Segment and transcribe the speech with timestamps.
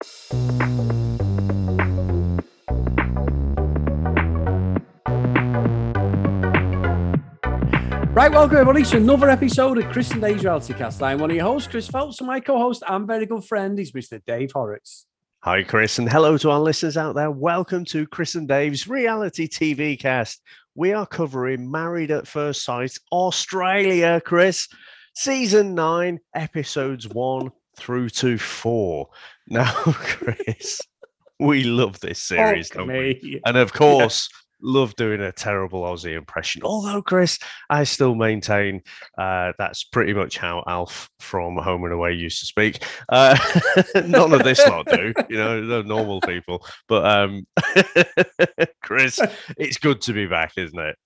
[0.00, 0.10] Right,
[8.30, 11.02] welcome everybody to another episode of Chris and Dave's Reality Cast.
[11.02, 13.90] I'm one of your hosts, Chris Phelps, and my co-host and very good friend is
[13.90, 14.22] Mr.
[14.24, 15.06] Dave Horrocks.
[15.40, 17.32] Hi, Chris, and hello to our listeners out there.
[17.32, 20.40] Welcome to Chris and Dave's Reality TV Cast.
[20.76, 24.68] We are covering Married at First Sight Australia, Chris,
[25.16, 29.08] season nine, episodes one through to four.
[29.50, 30.78] Now, Chris,
[31.40, 33.18] we love this series, Fuck don't me.
[33.22, 33.40] we?
[33.46, 34.28] And of course,
[34.60, 36.62] love doing a terrible Aussie impression.
[36.64, 37.38] Although, Chris,
[37.70, 38.82] I still maintain
[39.16, 42.84] uh, that's pretty much how Alf from Home and Away used to speak.
[43.08, 43.38] Uh,
[44.06, 46.66] none of this lot do, you know, they're normal people.
[46.86, 47.46] But um,
[48.82, 49.18] Chris,
[49.56, 50.96] it's good to be back, isn't it?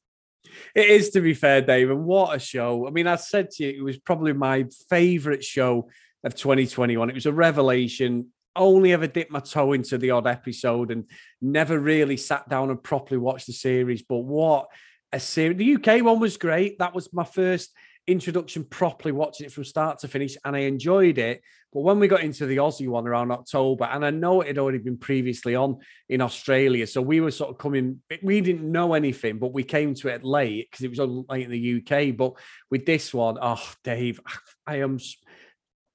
[0.75, 2.87] It is, to be fair, Dave, and what a show.
[2.87, 5.89] I mean, I said to you, it was probably my favourite show
[6.25, 7.11] of 2021.
[7.11, 8.31] It was a revelation.
[8.55, 11.05] Only ever dipped my toe into the odd episode and
[11.41, 14.03] never really sat down and properly watched the series.
[14.03, 14.67] But what
[15.13, 15.57] a series.
[15.57, 16.79] The UK one was great.
[16.79, 17.73] That was my first
[18.07, 21.43] introduction properly watching it from start to finish, and I enjoyed it.
[21.73, 24.59] But when we got into the Aussie one around October, and I know it had
[24.59, 28.95] already been previously on in Australia, so we were sort of coming, we didn't know
[28.95, 32.17] anything, but we came to it late because it was on late in the UK.
[32.17, 32.35] But
[32.71, 34.21] with this one, oh, Dave,
[34.67, 34.99] I am.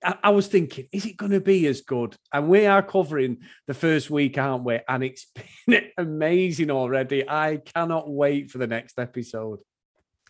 [0.04, 2.16] I I was thinking, is it going to be as good?
[2.34, 4.80] And we are covering the first week, aren't we?
[4.88, 5.28] And it's
[5.68, 7.28] been amazing already.
[7.28, 9.60] I cannot wait for the next episode.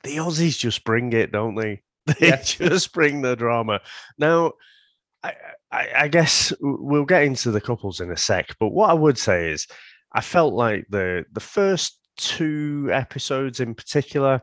[0.03, 1.81] The Aussies just bring it, don't they?
[2.19, 3.81] They just bring the drama.
[4.17, 4.53] Now,
[5.23, 5.33] I,
[5.71, 9.17] I, I guess we'll get into the couples in a sec, but what I would
[9.17, 9.67] say is
[10.13, 14.41] I felt like the the first two episodes in particular,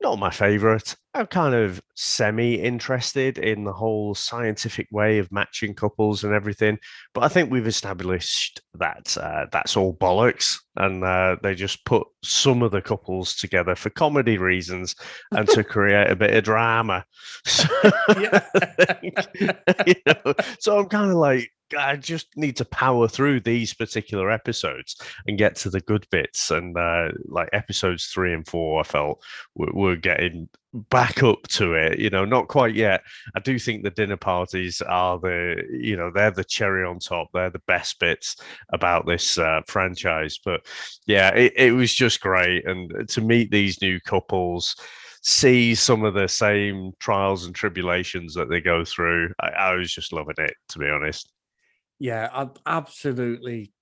[0.00, 0.94] not my favorite.
[1.14, 6.78] I'm kind of semi interested in the whole scientific way of matching couples and everything,
[7.14, 12.06] but I think we've established that uh, that's all bollocks, and uh, they just put
[12.22, 14.94] some of the couples together for comedy reasons
[15.32, 17.04] and to create a bit of drama.
[17.44, 17.66] So,
[19.86, 24.30] you know, so I'm kind of like, I just need to power through these particular
[24.30, 24.96] episodes
[25.26, 26.50] and get to the good bits.
[26.50, 29.22] And uh, like episodes three and four, I felt
[29.54, 30.48] were, were getting
[30.90, 31.98] back up to it.
[31.98, 33.02] You know, not quite yet.
[33.34, 37.28] I do think the dinner parties are the, you know, they're the cherry on top.
[37.32, 38.36] They're the best bits
[38.72, 40.38] about this uh, franchise.
[40.44, 40.66] But
[41.06, 42.66] yeah, it, it was just great.
[42.66, 44.74] And to meet these new couples,
[45.22, 49.92] see some of the same trials and tribulations that they go through, I, I was
[49.92, 51.30] just loving it, to be honest.
[51.98, 53.72] Yeah, absolutely.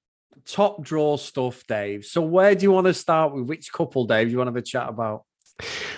[0.44, 2.04] Top draw stuff, Dave.
[2.04, 3.48] So, where do you want to start with?
[3.48, 4.28] Which couple, Dave?
[4.28, 5.24] Do you want to have a chat about?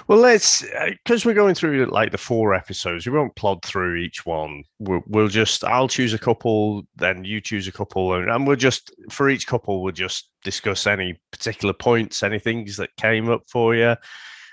[0.06, 0.65] Well, let's
[1.05, 3.06] because we're going through like the four episodes.
[3.06, 4.62] We won't plod through each one.
[4.79, 8.56] We'll, we'll just I'll choose a couple, then you choose a couple, and, and we'll
[8.56, 13.43] just for each couple we'll just discuss any particular points, any things that came up
[13.50, 13.97] for you.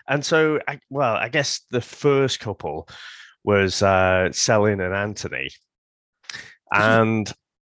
[0.08, 2.88] And so, I, well, I guess the first couple
[3.44, 5.50] was uh, Selin and Anthony,
[6.74, 7.32] and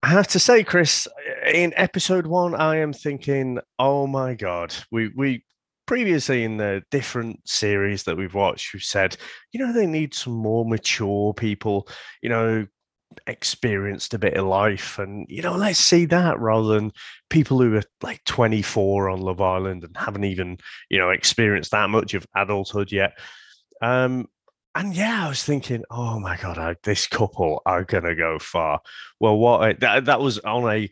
[0.06, 1.08] I have to say, Chris,
[1.52, 5.44] in episode one, I am thinking, oh my god, we we
[5.84, 9.16] previously in the different series that we've watched, we've said,
[9.50, 11.88] you know, they need some more mature people,
[12.22, 12.68] you know,
[13.26, 16.92] experienced a bit of life, and you know, let's see that rather than
[17.28, 21.90] people who are like 24 on Love Island and haven't even, you know, experienced that
[21.90, 23.18] much of adulthood yet.
[23.82, 24.28] Um,
[24.76, 28.80] and yeah, I was thinking, oh my god, I, this couple are gonna go far.
[29.18, 30.90] Well, what a, that, that was on a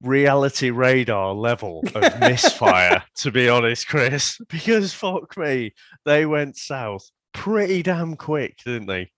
[0.00, 4.38] reality radar level of misfire, to be honest, Chris.
[4.48, 5.74] Because fuck me,
[6.04, 9.10] they went south pretty damn quick, didn't they?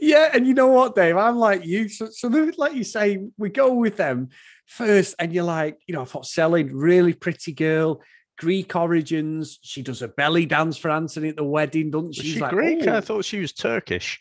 [0.00, 1.16] Yeah, and you know what, Dave?
[1.16, 1.88] I'm like you.
[1.88, 4.30] So, so like you say, we go with them
[4.66, 8.00] first, and you're like, you know, I thought Selin really pretty girl,
[8.38, 9.58] Greek origins.
[9.62, 12.22] She does a belly dance for Anthony at the wedding, doesn't she?
[12.22, 12.86] she She's like, Greek?
[12.86, 14.20] "Oh, I thought she was Turkish.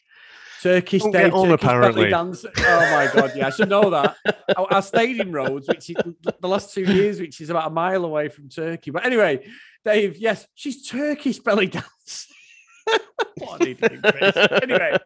[0.62, 2.10] Turkish Don't day, on, Turkish belly apparently.
[2.10, 2.46] dance.
[2.46, 4.16] Oh my god, yeah, I should know that.
[4.58, 5.96] our, our stadium Rhodes, which is
[6.40, 8.92] the last two years, which is about a mile away from Turkey.
[8.92, 9.46] But anyway,
[9.84, 12.28] Dave, yes, she's Turkish belly dance.
[13.38, 14.38] what an idiot, Chris.
[14.62, 14.98] Anyway,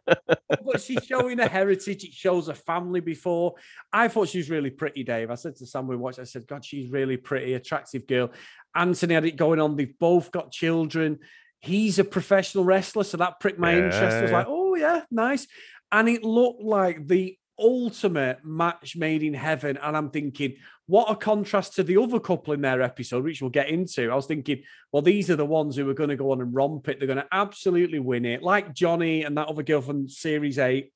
[0.64, 2.04] but she's showing her heritage.
[2.04, 3.54] It shows her family before.
[3.92, 5.30] I thought she was really pretty, Dave.
[5.30, 8.30] I said to Sam we watched, I said, God, she's really pretty, attractive girl.
[8.74, 9.76] Anthony had it going on.
[9.76, 11.18] They've both got children.
[11.60, 14.00] He's a professional wrestler, so that pricked my interest.
[14.16, 14.36] I was Yeah.
[14.38, 15.46] like, oh yeah, nice.
[15.90, 19.76] And it looked like the ultimate match made in heaven.
[19.82, 20.56] And I'm thinking,
[20.86, 24.10] what a contrast to the other couple in their episode, which we'll get into.
[24.10, 24.62] I was thinking,
[24.92, 26.98] well, these are the ones who are going to go on and romp it.
[26.98, 30.92] They're going to absolutely win it, like Johnny and that other girl from Series 8.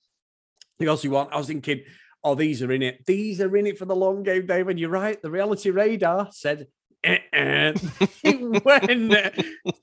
[0.79, 1.29] The Aussie one.
[1.33, 1.83] I was thinking,
[2.25, 3.05] oh, these are in it.
[3.07, 4.79] These are in it for the long game, David.
[4.79, 5.21] You're right.
[5.21, 6.69] The reality radar said
[7.06, 7.72] uh-uh.
[8.64, 9.14] went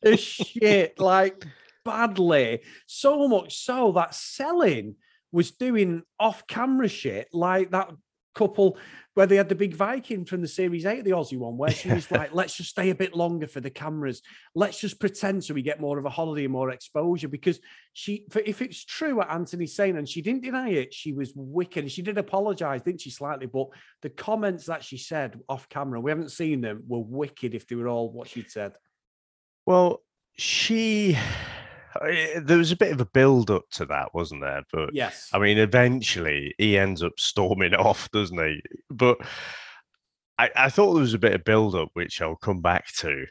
[0.04, 1.46] to shit like
[1.84, 2.62] badly.
[2.88, 4.96] So much so that Selin
[5.32, 7.92] was doing off camera shit like that
[8.40, 8.78] couple
[9.16, 11.92] where they had the big Viking from the Series 8, the Aussie one, where she
[11.92, 14.22] was like, let's just stay a bit longer for the cameras.
[14.56, 17.28] Let's just pretend so we get more of a holiday and more exposure.
[17.28, 17.60] Because
[17.92, 21.84] she, if it's true what Anthony's saying, and she didn't deny it, she was wicked.
[21.84, 23.48] And she did apologize, didn't she, slightly?
[23.48, 23.68] But
[24.02, 27.76] the comments that she said off camera, we haven't seen them, were wicked if they
[27.76, 28.78] were all what she'd said.
[29.66, 30.02] Well,
[30.38, 31.18] she
[32.02, 34.64] Eh, there was a bit of a build up to that, wasn't there?
[34.72, 38.62] But yes, I mean, eventually he ends up storming off, doesn't he?
[38.90, 39.18] But
[40.38, 43.26] I, I thought there was a bit of build up, which I'll come back to.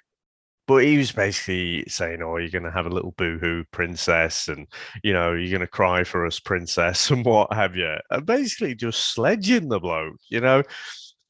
[0.66, 4.66] But he was basically saying, "Oh, you're going to have a little boohoo, princess, and
[5.02, 8.74] you know you're going to cry for us, princess, and what have you." And basically
[8.74, 10.62] just sledging the bloke, you know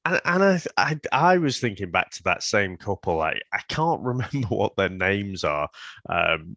[0.08, 3.20] and, and I, I, I was thinking back to that same couple.
[3.20, 5.68] I, I can't remember what their names are,
[6.08, 6.56] um,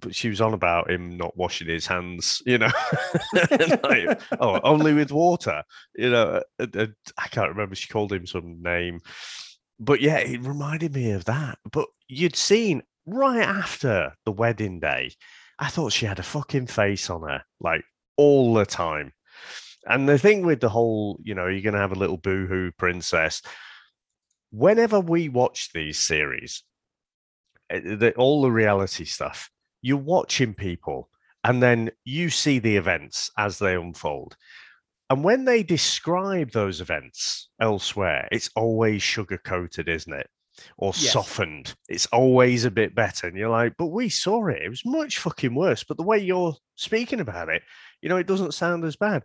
[0.00, 2.42] but she was on about him not washing his hands.
[2.46, 2.70] You know,
[3.82, 5.62] like, oh, only with water.
[5.96, 7.74] You know, I can't remember.
[7.74, 9.00] She called him some name,
[9.80, 11.58] but yeah, it reminded me of that.
[11.70, 15.12] But you'd seen right after the wedding day,
[15.58, 17.84] I thought she had a fucking face on her, like
[18.16, 19.12] all the time.
[19.86, 22.72] And the thing with the whole, you know, you're going to have a little boohoo
[22.72, 23.42] princess.
[24.50, 26.62] Whenever we watch these series,
[27.70, 29.50] eh, the, all the reality stuff,
[29.82, 31.10] you're watching people
[31.44, 34.36] and then you see the events as they unfold.
[35.10, 40.28] And when they describe those events elsewhere, it's always sugar coated, isn't it?
[40.78, 41.12] Or yes.
[41.12, 41.74] softened.
[41.88, 43.26] It's always a bit better.
[43.26, 44.62] And you're like, but we saw it.
[44.62, 45.84] It was much fucking worse.
[45.84, 47.62] But the way you're speaking about it,
[48.00, 49.24] you know, it doesn't sound as bad.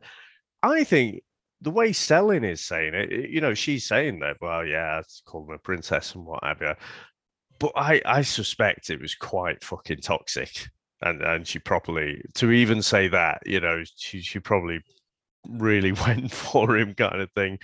[0.64, 1.22] I think
[1.62, 5.52] the way Selin is saying it, you know, she's saying that, well, yeah, it's called
[5.54, 6.74] a princess and what have you.
[7.60, 10.68] But I, I suspect it was quite fucking toxic.
[11.02, 14.82] And and she probably to even say that, you know, she she probably
[15.48, 17.60] really went for him kind of thing.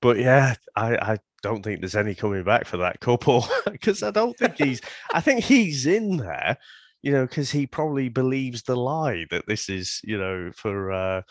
[0.00, 4.10] But yeah, I, I don't think there's any coming back for that couple because I
[4.10, 4.80] don't think he's
[5.14, 6.56] I think he's in there,
[7.02, 11.22] you know, because he probably believes the lie that this is, you know, for uh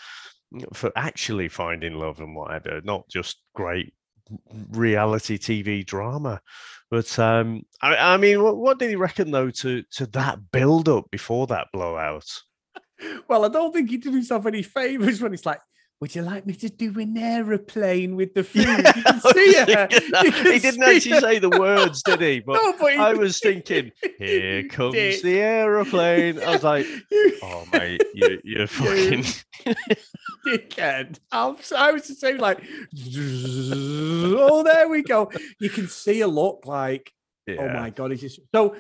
[0.73, 3.93] for actually finding love and whatever, not just great
[4.71, 6.41] reality TV drama.
[6.91, 10.89] But um, I, I mean, what, what, did he reckon though to to that build
[10.89, 12.25] up before that blowout?
[13.29, 15.61] Well, I don't think he did himself any favors when he's like,
[16.01, 18.63] would you like me to do an aeroplane with the food?
[18.63, 19.87] Yeah, you can see her.
[20.53, 21.19] he didn't actually her.
[21.19, 22.39] say the words, did he?
[22.39, 25.23] But, no, but he I was thinking, here comes did.
[25.23, 26.41] the aeroplane.
[26.41, 26.85] I was like,
[27.43, 29.25] oh, mate, you, you're fucking.
[30.47, 31.19] dickhead.
[31.31, 32.63] I was just saying, like,
[33.17, 35.29] oh, there we go.
[35.59, 37.11] You can see a look like,
[37.49, 37.61] oh yeah.
[37.61, 38.39] oh my God, is this.
[38.55, 38.75] So,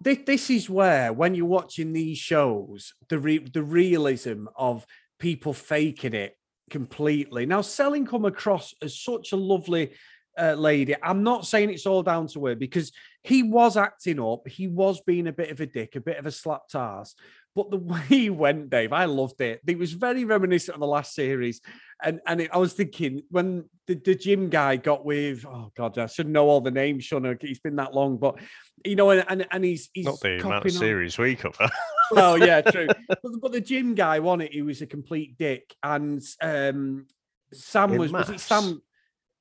[0.00, 4.84] this, this is where, when you're watching these shows, the re- the realism of
[5.22, 6.36] people faking it
[6.68, 7.46] completely.
[7.46, 9.92] Now, Selin come across as such a lovely
[10.36, 10.96] uh, lady.
[11.00, 12.90] I'm not saying it's all down to her because
[13.22, 14.48] he was acting up.
[14.48, 17.14] He was being a bit of a dick, a bit of a slap ass.
[17.54, 19.60] But the way he went, Dave, I loved it.
[19.66, 21.60] It was very reminiscent of the last series.
[22.02, 25.98] And and it, I was thinking when the, the gym guy got with, oh God,
[25.98, 27.36] I should know all the names, Sean.
[27.40, 28.38] He's been that long, but
[28.84, 31.70] you know, and and, and he's, he's not the amount of series we cover.
[32.10, 32.88] well, yeah, true.
[33.08, 34.52] But, but, the gym guy won it.
[34.52, 35.74] He was a complete dick.
[35.82, 37.06] And um,
[37.52, 38.28] Sam in was, maths.
[38.28, 38.82] was it Sam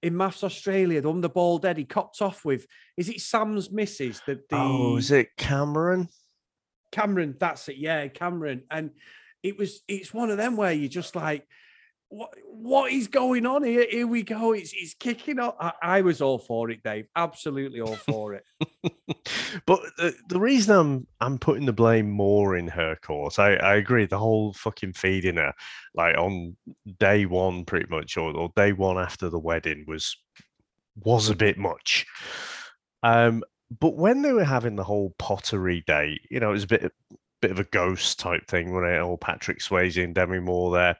[0.03, 2.65] in MAFS Australia, the one the bald head he copped off with?
[2.97, 4.21] Is it Sam's missus?
[4.25, 4.57] The, the...
[4.57, 6.09] Oh, is it Cameron?
[6.91, 7.77] Cameron, that's it.
[7.77, 8.63] Yeah, Cameron.
[8.69, 8.91] And
[9.43, 11.47] it was it's one of them where you're just like,
[12.11, 13.87] what what is going on here?
[13.89, 14.51] Here we go.
[14.51, 15.55] It's it's kicking off.
[15.59, 17.07] I, I was all for it, Dave.
[17.15, 18.43] Absolutely all for it.
[19.65, 23.75] but the, the reason I'm I'm putting the blame more in her court, I, I
[23.75, 24.05] agree.
[24.05, 25.53] The whole fucking feeding her,
[25.95, 26.57] like on
[26.99, 30.17] day one, pretty much, or, or day one after the wedding was
[30.97, 32.05] was a bit much.
[33.03, 33.41] Um,
[33.79, 36.93] but when they were having the whole pottery day, you know, it was a bit
[37.41, 40.97] bit of a ghost type thing when it all Patrick Swayze and Demi Moore there.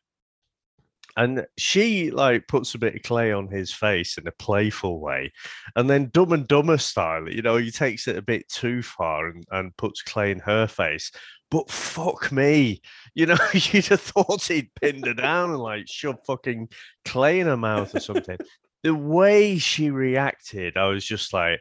[1.18, 5.34] And she like puts a bit of clay on his face in a playful way.
[5.76, 9.28] And then Dumb and Dumber style, you know, he takes it a bit too far
[9.28, 11.12] and, and puts clay in her face.
[11.52, 12.82] But fuck me,
[13.14, 16.70] you know, you'd have thought he'd pinned her down and like shove fucking
[17.04, 18.38] clay in her mouth or something.
[18.84, 21.60] the way she reacted, I was just like,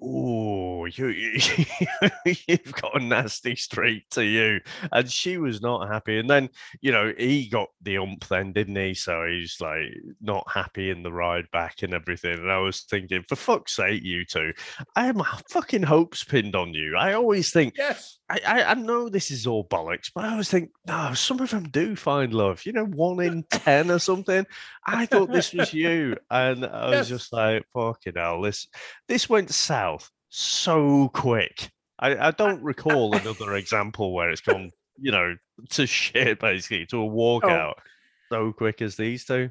[0.00, 4.60] oh, you, you you've got a nasty streak to you.
[4.92, 6.18] And she was not happy.
[6.18, 6.48] And then,
[6.80, 8.94] you know, he got the ump then, didn't he?
[8.94, 12.38] So he's like not happy in the ride back and everything.
[12.38, 14.52] And I was thinking, for fuck's sake, you two,
[14.96, 16.96] I have my fucking hopes pinned on you.
[16.96, 18.17] I always think, Yes.
[18.30, 21.50] I, I, I know this is all bollocks, but I always think, no, some of
[21.50, 22.64] them do find love.
[22.66, 24.46] You know, one in 10 or something.
[24.86, 26.16] I thought this was you.
[26.30, 27.08] And I was Yes.
[27.08, 28.68] just like, fucking hell, this,
[29.08, 31.70] this went south so quick.
[31.98, 35.36] I, I don't recall another example where it's gone, you know,
[35.70, 37.82] to shit basically, to a walkout oh.
[38.30, 39.50] so quick as these two.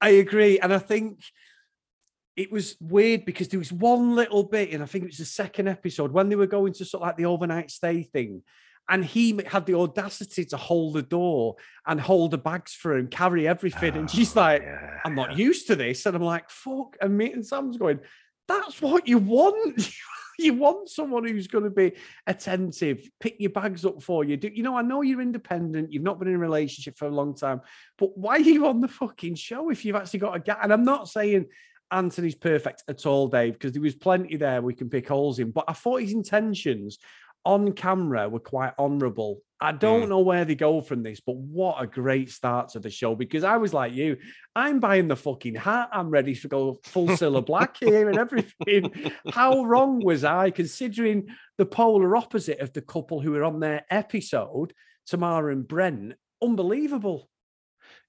[0.00, 0.58] I agree.
[0.58, 1.20] And I think
[2.36, 5.24] it was weird because there was one little bit, and I think it was the
[5.24, 8.42] second episode when they were going to sort of like the overnight stay thing.
[8.88, 12.98] And he had the audacity to hold the door and hold the bags for her
[12.98, 13.96] and carry everything.
[13.96, 16.04] and she's Oh, like, yeah, I'm not used to this.
[16.04, 16.96] And I'm like, fuck.
[17.00, 18.00] And me and Sam's going,
[18.46, 19.90] that's what you want.
[20.38, 21.92] you want someone who's going to be
[22.26, 24.36] attentive, pick your bags up for you.
[24.36, 24.76] Do you know?
[24.76, 25.92] I know you're independent.
[25.92, 27.62] You've not been in a relationship for a long time,
[27.96, 30.58] but why are you on the fucking show if you've actually got a guy?
[30.62, 31.46] And I'm not saying
[31.94, 35.52] Anthony's perfect at all, Dave, because there was plenty there we can pick holes in.
[35.52, 36.98] But I thought his intentions
[37.44, 39.40] on camera were quite honourable.
[39.60, 40.08] I don't mm.
[40.08, 43.44] know where they go from this, but what a great start to the show because
[43.44, 44.16] I was like you,
[44.54, 45.88] I'm buying the fucking hat.
[45.92, 48.92] I'm ready to go full Cilla Black here and everything.
[49.30, 53.84] How wrong was I considering the polar opposite of the couple who were on their
[53.88, 54.74] episode,
[55.06, 56.14] Tamara and Brent?
[56.42, 57.30] Unbelievable.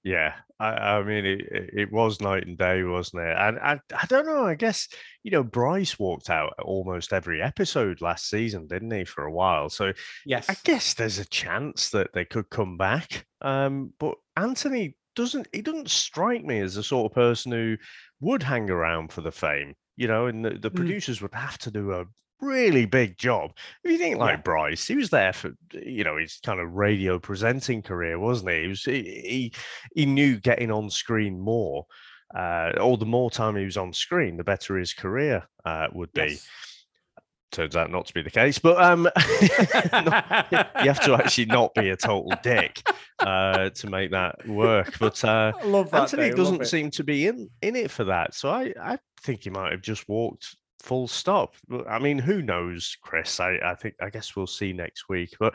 [0.06, 3.36] Yeah, I, I mean, it, it was night and day, wasn't it?
[3.36, 4.46] And I, I don't know.
[4.46, 4.86] I guess
[5.24, 9.68] you know Bryce walked out almost every episode last season, didn't he, for a while?
[9.68, 9.92] So
[10.24, 10.48] Yes.
[10.48, 13.26] I guess there's a chance that they could come back.
[13.40, 15.48] Um, but Anthony doesn't.
[15.52, 17.76] He doesn't strike me as the sort of person who
[18.20, 19.74] would hang around for the fame.
[19.96, 20.76] You know, and the, the Mm.
[20.76, 22.04] producers would have to do a
[22.40, 23.52] really big job.
[23.84, 24.42] If you think like Yeah.
[24.42, 28.62] Bryce, he was there for you know his kind of radio presenting career, wasn't he?
[28.62, 29.52] He was he he,
[29.94, 31.86] he knew getting on screen more.
[32.36, 36.12] Uh, or the more time he was on screen, the better his career uh, would
[36.12, 36.48] be Yes.
[37.52, 39.04] turns out not to be the case but um
[39.92, 40.46] not-
[40.82, 42.82] you have to actually not be a total dick
[43.20, 46.02] uh to make that work but uh I love that.
[46.02, 46.66] anthony love doesn't it.
[46.66, 49.80] seem to be in in it for that so i i think he might have
[49.80, 51.56] just walked full stop
[51.90, 55.52] i mean who knows chris i i think i guess we'll see next week but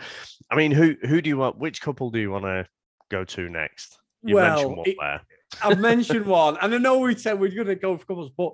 [0.52, 2.66] i mean who who do you want which couple do you want to
[3.10, 5.22] go to next you mentioned Well, one it- there
[5.62, 8.52] I've mentioned one, and I know we said we're going to go for couples, but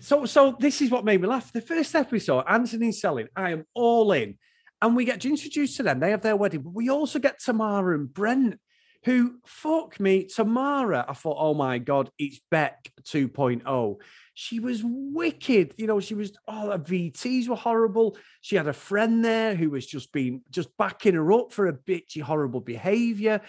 [0.00, 1.52] so so this is what made me laugh.
[1.52, 4.36] The first episode, Anthony Selin, I am all in,
[4.82, 6.00] and we get introduced to them.
[6.00, 8.58] They have their wedding, but we also get Tamara and Brent,
[9.04, 11.04] who fuck me, Tamara.
[11.08, 13.96] I thought, oh my god, it's Beck 2.0.
[14.40, 15.74] She was wicked.
[15.76, 18.16] You know, she was all her VTs were horrible.
[18.40, 21.74] She had a friend there who was just being just backing her up for a
[21.74, 23.42] bitchy, horrible behavior.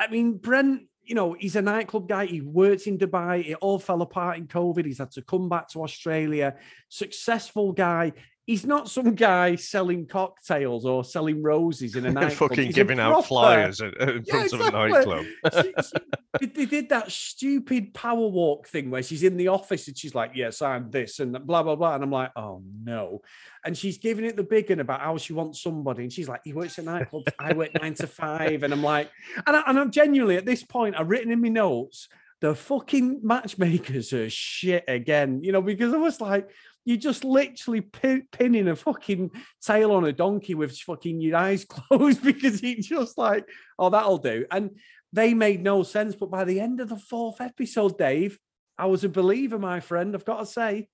[0.00, 2.24] I mean, Brent, you know, he's a nightclub guy.
[2.24, 3.46] He worked in Dubai.
[3.46, 4.86] It all fell apart in COVID.
[4.86, 6.54] He's had to come back to Australia.
[6.88, 8.14] Successful guy.
[8.48, 12.50] He's not some guy selling cocktails or selling roses in a nightclub.
[12.50, 15.92] fucking He's giving out flyers in, in Yeah, front of a nightclub she, she-
[16.40, 20.14] they- they did that stupid power walk thing where she's in the office and she's
[20.14, 21.94] like, Yes, I'm this and blah, blah, blah.
[21.94, 23.20] And I'm like, Oh no.
[23.66, 26.04] And she's giving it the big one about how she wants somebody.
[26.04, 27.28] And she's like, He works at nightclubs.
[27.38, 28.62] I work nine to five.
[28.62, 29.10] And I'm like,
[29.46, 32.08] and, I, and I'm genuinely at this point, I've written in my notes,
[32.40, 36.48] the fucking matchmakers are shit again, you know, because I was like,
[36.88, 39.30] you're just literally pin, pinning a fucking
[39.60, 43.46] tail on a donkey with fucking your eyes closed because it's just like,
[43.78, 44.46] oh, that'll do.
[44.50, 44.70] And
[45.12, 46.14] they made no sense.
[46.14, 48.38] But by the end of the fourth episode, Dave,
[48.78, 50.14] I was a believer, my friend.
[50.14, 50.88] I've got to say.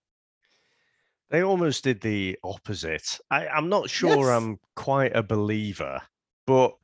[1.30, 3.20] They almost did the opposite.
[3.30, 4.36] I, I'm not sure Yes.
[4.36, 6.02] I'm quite a believer,
[6.44, 6.74] but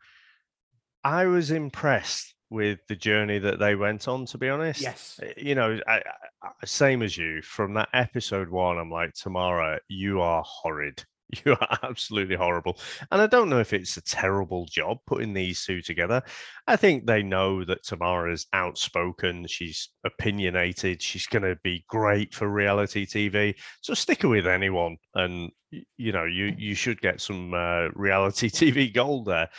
[1.02, 4.80] I was impressed with the journey that they went on, to be honest.
[4.80, 5.20] Yes.
[5.22, 6.02] Uh, You know, I, I,
[6.42, 11.04] I- same as you from that episode one, I'm like, Tamara, you are horrid.
[11.46, 12.76] You are absolutely horrible.
[13.12, 16.20] And I don't know if it's a terrible job putting these two together.
[16.66, 19.46] I think they know that Tamara is outspoken.
[19.46, 21.00] She's opinionated.
[21.00, 23.54] She's going to be great for reality TV.
[23.80, 24.96] So stick her with anyone.
[25.14, 25.52] And,
[25.96, 29.50] you know, you, you should get some uh, reality TV gold there.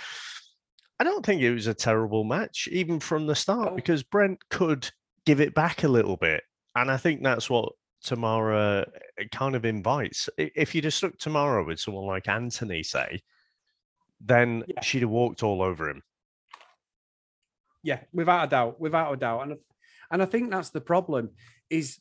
[1.02, 3.76] I don't think it was a terrible match, even from the start, No.
[3.76, 4.88] because Brent could
[5.26, 6.44] give it back a little bit.
[6.76, 8.86] And I think that's what Tamara
[9.20, 10.30] uh, kind of invites.
[10.38, 13.20] If you'd have stuck Tamara with someone like Anthony, say,
[14.20, 14.82] then Yeah.
[14.82, 16.04] she'd have walked all over him.
[17.82, 19.58] Yeah, without a doubt, without a doubt, and
[20.12, 21.32] and I think that's the problem
[21.72, 22.00] is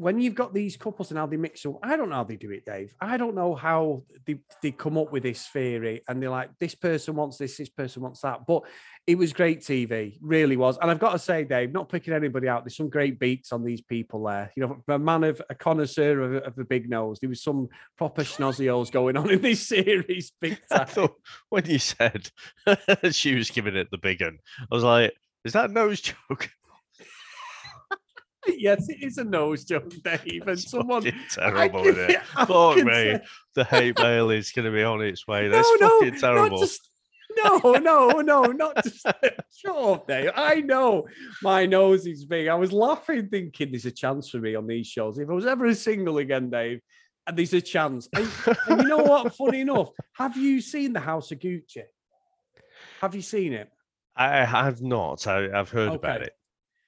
[0.00, 2.36] when you've got these couples and how they mix up, I don't know how they
[2.36, 2.94] do it, Dave.
[3.02, 6.74] I don't know how they, they come up with this theory and they're like, this
[6.74, 8.46] person wants this, this person wants that.
[8.46, 8.62] But
[9.06, 10.78] it was great TV, really was.
[10.78, 13.62] And I've got to say, Dave, not picking anybody out, there's some great beats on
[13.62, 14.50] these people there.
[14.56, 17.68] You know, a man of a connoisseur of, of the big nose, there was some
[17.98, 20.32] proper schnozzioles going on in this series.
[20.40, 20.80] Big time.
[20.80, 21.16] I thought
[21.50, 22.30] when you said
[23.10, 25.12] she was giving it the big one, I was like,
[25.44, 26.48] is that a nose joke?
[28.46, 30.42] Yes, it is a nose joke, Dave.
[30.46, 32.16] And someone terrible, can- it?
[32.36, 32.84] I Fuck me.
[32.92, 33.20] say-
[33.54, 35.42] The hate mail is going to be on its way.
[35.48, 36.58] No, That's no, fucking not terrible.
[36.58, 36.86] just-
[37.36, 39.06] no, no, no, not just
[39.56, 40.30] shut up, Dave.
[40.34, 41.06] I know
[41.42, 42.48] my nose is big.
[42.48, 45.16] I was laughing, thinking there's a chance for me on these shows.
[45.16, 46.80] If I was ever a single again, Dave,
[47.28, 48.08] and there's a chance.
[48.16, 48.28] And,
[48.66, 49.32] and you know what?
[49.36, 51.84] Funny enough, have you seen the House of Gucci?
[53.00, 53.70] Have you seen it?
[54.16, 55.26] I have not.
[55.28, 56.34] I, I've heard about it.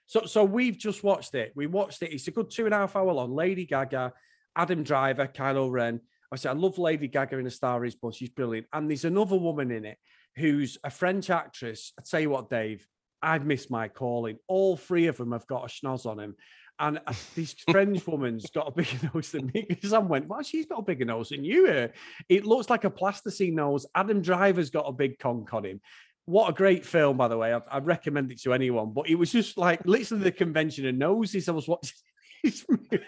[0.07, 1.53] So, so we've just watched it.
[1.55, 2.13] We watched it.
[2.13, 3.35] It's a good two and a half hour long.
[3.35, 4.13] Lady Gaga,
[4.57, 6.01] Adam Driver, Kylo Ren.
[6.31, 8.13] I said I love Lady Gaga in A Star Is Born.
[8.13, 8.67] She's brilliant.
[8.73, 9.99] And there's another woman in it
[10.37, 11.93] who's a French actress.
[11.99, 12.87] I tell you what, Dave,
[13.23, 14.39] I've missed my calling.
[14.49, 16.37] All three of them have got a schnoz on them.
[16.79, 19.67] And uh, this French woman's got a bigger nose than me.
[19.69, 21.69] Because I went, well, she's got a bigger nose than you.
[21.69, 21.89] uh."
[22.29, 23.87] It looks like a plasticine nose.
[23.95, 25.81] Adam Driver's got a big conch on him
[26.27, 27.53] what a great film, by the way.
[27.53, 28.93] I'd, I'd recommend it to anyone.
[28.93, 31.49] But it was just like literally the convention of noses.
[31.49, 31.97] I was watching.
[32.45, 33.01] this movie.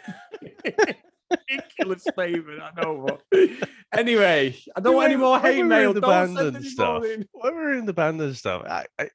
[1.30, 3.18] Ridiculous statement, I know.
[3.30, 3.50] But
[3.92, 5.92] anyway, I don't want any more hate mail.
[5.92, 7.04] the Don't band and stuff.
[7.04, 7.26] in.
[7.32, 9.10] When we were in the band and stuff, I, I,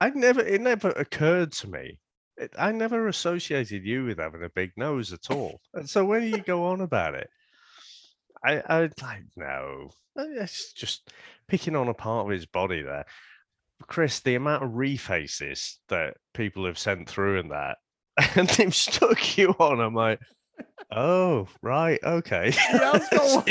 [0.00, 1.98] I never, it never occurred to me.
[2.36, 5.60] It, I never associated you with having a big nose at all.
[5.74, 7.30] And so when you go on about it,
[8.44, 11.10] I, I like no, it's just
[11.48, 13.06] picking on a part of his body there.
[13.86, 17.78] Chris, the amount of refaces that people have sent through in that,
[18.36, 19.80] and they've stuck you on.
[19.80, 20.20] I'm like,
[20.90, 22.52] oh right, okay.
[22.72, 23.02] got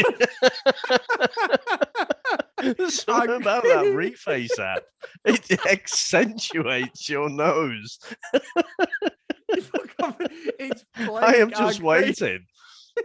[2.61, 4.83] There's something about that reface app.
[5.25, 7.99] It accentuates your nose.
[9.49, 12.45] it's I am just waiting.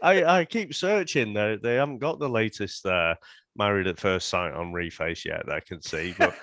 [0.03, 1.33] I, I keep searching.
[1.33, 1.57] though.
[1.57, 3.15] they haven't got the latest uh,
[3.57, 6.35] Married at First Sight on reface yet I can see, but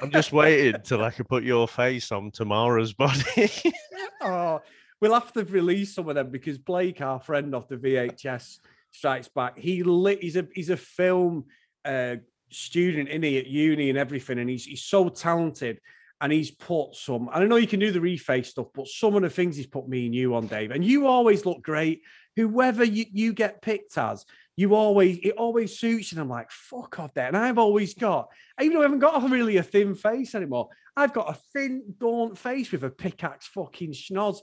[0.00, 3.50] I'm just waiting till I can put your face on Tamara's body.
[4.20, 4.62] oh,
[5.00, 8.58] we'll have to release some of them because Blake, our friend off the VHS
[8.90, 10.22] Strikes Back, he lit.
[10.22, 11.46] He's a he's a film
[11.84, 12.16] uh,
[12.50, 15.80] student in he at uni and everything, and he's he's so talented.
[16.20, 17.28] And he's put some.
[17.30, 19.66] I don't know you can do the reface stuff, but some of the things he's
[19.66, 20.70] put me and you on, Dave.
[20.70, 22.02] And you always look great.
[22.36, 24.24] Whoever you, you get picked as,
[24.56, 26.16] you always it always suits you.
[26.16, 27.28] And I'm like, fuck off there.
[27.28, 28.28] And I've always got,
[28.60, 31.94] even though I haven't got a really a thin face anymore, I've got a thin,
[31.98, 34.38] gaunt face with a pickaxe fucking schnoz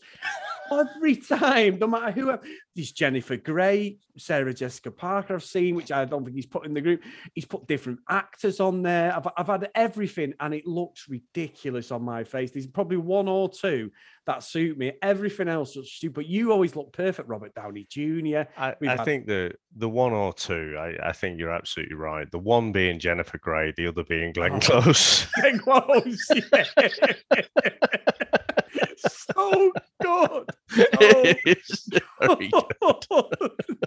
[0.72, 2.38] every time, no matter who.
[2.76, 6.74] There's Jennifer Grey, Sarah Jessica Parker, I've seen, which I don't think he's put in
[6.74, 7.02] the group.
[7.34, 9.14] He's put different actors on there.
[9.16, 12.52] I've, I've had everything, and it looks ridiculous on my face.
[12.52, 13.92] There's probably one or two
[14.28, 14.94] that suit me.
[15.02, 16.14] Everything else looks stupid.
[16.16, 18.44] But you always look perfect, Robert Downey Jr.
[18.58, 22.30] I, I had- think the the one or two, I, I think you're absolutely right.
[22.32, 24.60] The one being Jennifer Grey, the other being Glenn Oh.
[24.60, 25.26] Close.
[25.42, 26.30] Getting close.
[28.82, 29.10] yeah.
[29.36, 30.50] so good.
[31.02, 32.66] Oh, It's very good.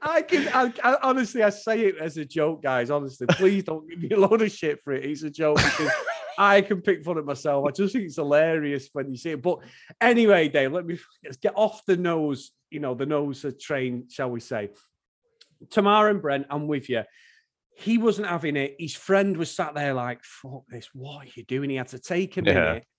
[0.01, 2.89] I can, I, I honestly, I say it as a joke, guys.
[2.89, 5.05] Honestly, please don't give me a load of shit for it.
[5.05, 5.91] It's a joke because
[6.37, 7.65] I can pick fun at myself.
[7.67, 9.41] I just think it's hilarious when you see it.
[9.41, 9.59] But
[9.99, 14.05] anyway, Dave, let me let's get off the nose, you know, the nose of train,
[14.09, 14.69] shall we say.
[15.69, 17.03] Tamara and Brent, I'm with you.
[17.75, 18.75] He wasn't having it.
[18.79, 21.69] His friend was sat there like, fuck this, what are you doing?
[21.69, 22.53] He had to take a Yeah.
[22.53, 22.90] minute, come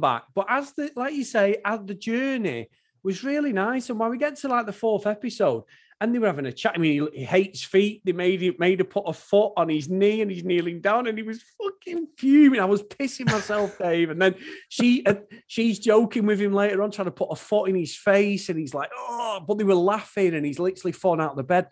[0.00, 0.24] back.
[0.34, 2.68] But as the, like you say, as the journey
[3.02, 3.90] was really nice.
[3.90, 5.64] And when we get to like the fourth episode,
[6.02, 6.72] and they were having a chat.
[6.74, 8.02] I mean, he, he hates feet.
[8.04, 11.06] They made him made her put a foot on his knee, and he's kneeling down,
[11.06, 12.58] and he was fucking fuming.
[12.58, 14.10] I was pissing myself, Dave.
[14.10, 14.34] And then
[14.68, 15.14] she uh,
[15.46, 18.58] she's joking with him later on, trying to put a foot in his face, and
[18.58, 21.68] he's like, oh, but they were laughing, and he's literally falling out of the bed.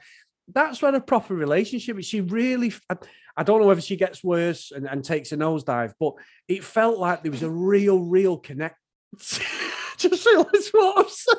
[0.52, 2.02] That's when a proper relationship.
[2.02, 2.72] She really,
[3.36, 6.14] I, don't know whether she gets worse and, and takes a nosedive, but
[6.48, 8.76] it felt like there was a real, real connect.
[9.18, 11.36] Just realize what I've said.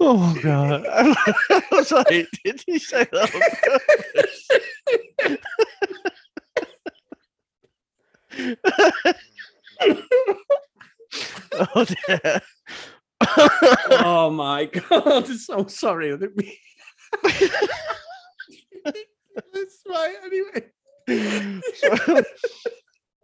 [0.00, 0.86] oh god!
[0.88, 2.06] I was like,
[2.44, 3.34] did he say that?
[3.34, 3.40] on
[11.74, 12.40] oh dear!
[13.90, 15.26] oh my god!
[15.38, 16.12] So sorry.
[16.12, 16.52] I didn't mean-
[19.52, 20.16] That's right.
[20.24, 20.62] Anyway.
[21.74, 22.22] So,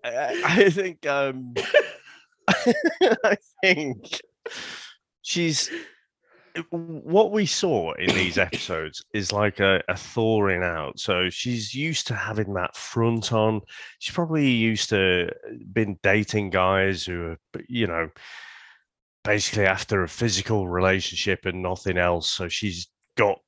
[0.04, 1.54] I, I think um
[2.48, 4.20] I think
[5.22, 5.70] she's
[6.70, 10.98] what we saw in these episodes is like a, a thawing out.
[10.98, 13.60] So she's used to having that front on.
[13.98, 17.38] She's probably used to uh, been dating guys who are,
[17.68, 18.10] you know,
[19.24, 22.28] basically after a physical relationship and nothing else.
[22.30, 23.38] So she's got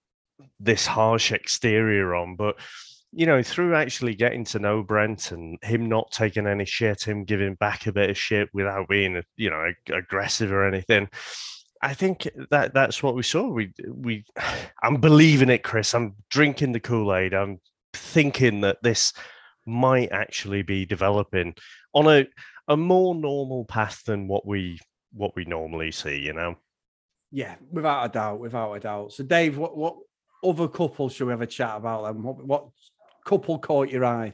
[0.61, 2.57] this harsh exterior on, but
[3.17, 7.25] you know, through actually getting to know Brent and him not taking any shit, him
[7.25, 11.09] giving back a bit of shit without being, you know, aggressive or anything.
[11.85, 13.47] I think that that's what we saw.
[13.47, 14.25] We we,
[14.83, 15.95] I'm believing it, Chris.
[15.95, 17.35] I'm drinking the Kool Aid.
[17.35, 17.61] I'm
[17.93, 19.13] thinking that this
[19.67, 21.55] might actually be developing
[21.93, 22.27] on a
[22.69, 24.81] a more normal path than what we
[25.13, 26.19] what we normally see.
[26.19, 26.57] You know.
[27.31, 29.13] Yeah, without a doubt, without a doubt.
[29.13, 29.97] So, Dave, what what
[30.43, 32.05] other couple should we have a chat about?
[32.05, 32.23] Them?
[32.23, 32.69] What, what
[33.27, 34.33] couple caught your eye?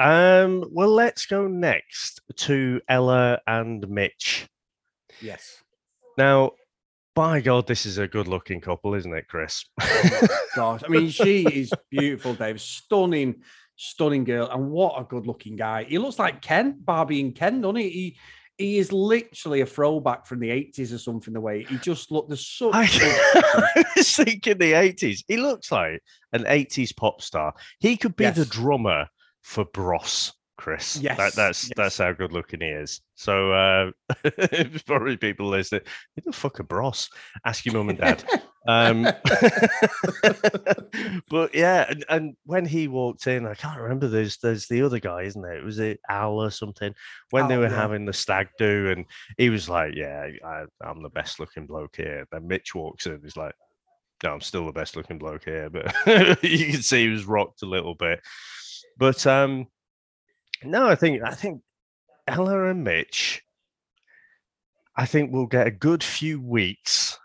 [0.00, 0.64] Um.
[0.72, 4.48] Well, let's go next to Ella and Mitch.
[5.20, 5.62] Yes.
[6.18, 6.52] Now,
[7.14, 9.64] by God, this is a good-looking couple, isn't it, Chris?
[9.80, 12.60] Oh gosh, I mean, she is beautiful, Dave.
[12.60, 13.42] Stunning,
[13.76, 15.84] stunning girl, and what a good-looking guy.
[15.84, 17.88] He looks like Ken, Barbie and Ken, doesn't he?
[17.90, 18.16] He
[18.58, 21.32] he is literally a throwback from the 80s or something.
[21.32, 22.74] The way he just looked, there's such.
[22.74, 25.24] I, good- I was thinking the 80s.
[25.26, 26.00] He looks like
[26.32, 27.54] an 80s pop star.
[27.80, 29.08] He could be the drummer
[29.42, 30.96] for Bros, Chris.
[30.96, 31.72] Yes, That, that's yes.
[31.74, 33.00] that's how good looking he is.
[33.16, 33.90] So uh
[34.86, 35.80] probably people listening.
[36.14, 37.10] Who the fuck a Bros?
[37.44, 38.22] Ask your mum and dad.
[38.68, 39.02] Um
[41.28, 45.00] but yeah, and, and when he walked in, I can't remember there's there's the other
[45.00, 45.64] guy, isn't there?
[45.64, 46.94] Was it Al or something?
[47.30, 47.74] When they were yeah.
[47.74, 49.06] having the stag do, and
[49.38, 52.24] he was like, Yeah, I, I'm the best looking bloke here.
[52.30, 53.56] Then Mitch walks in, he's like,
[54.22, 55.70] No, I'm still the best looking bloke here.
[55.70, 55.92] But
[56.44, 58.20] you can see he was rocked a little bit.
[58.96, 59.66] But um
[60.64, 61.62] no, I think I think
[62.26, 63.42] Ella and Mitch,
[64.96, 67.18] I think we'll get a good few weeks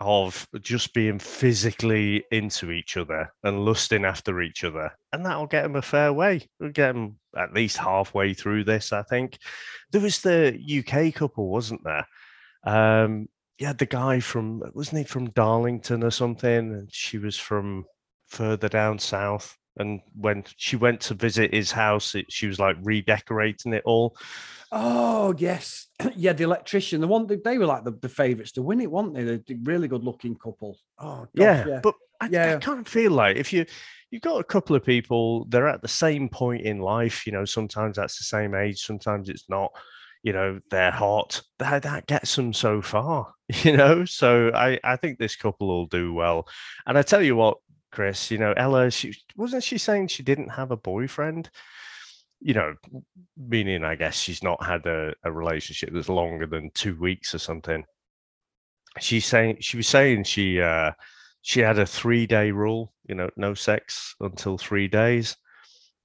[0.00, 4.90] of just being physically into each other and lusting after each other.
[5.12, 6.46] And that'll get them a fair way.
[6.60, 9.38] We'll get them at least halfway through this, I think.
[9.92, 12.06] There was the UK couple, wasn't there?
[12.64, 13.28] Um,
[13.60, 16.74] had the guy from, wasn't he from Darlington or something?
[16.74, 17.86] And she was from
[18.26, 19.56] further down south.
[19.76, 24.16] And when she went to visit his house, it, she was like redecorating it all.
[24.72, 26.32] Oh yes, yeah.
[26.32, 29.24] The electrician, the one they were like the, the favourites to win it, weren't they?
[29.24, 30.78] The, really good-looking couple.
[30.98, 31.80] Oh gosh, yeah, yeah.
[31.82, 32.58] but I, I Yeah.
[32.58, 33.66] kind of feel like if you
[34.10, 37.26] you've got a couple of people, they're at the same point in life.
[37.26, 39.70] You know, sometimes that's the same age, sometimes it's not.
[40.22, 41.42] You know, they're hot.
[41.58, 43.32] That that gets them so far.
[43.62, 46.48] You know, so I I think this couple will do well.
[46.86, 47.58] And I tell you what,
[47.94, 51.48] Chris, you know, Ella, she wasn't she saying she didn't have a boyfriend.
[52.40, 52.74] You know,
[53.36, 57.38] meaning I guess she's not had a, a relationship that's longer than two weeks or
[57.38, 57.84] something.
[58.98, 60.90] She's saying she was saying she uh
[61.42, 65.36] she had a three day rule, you know, no sex until three days.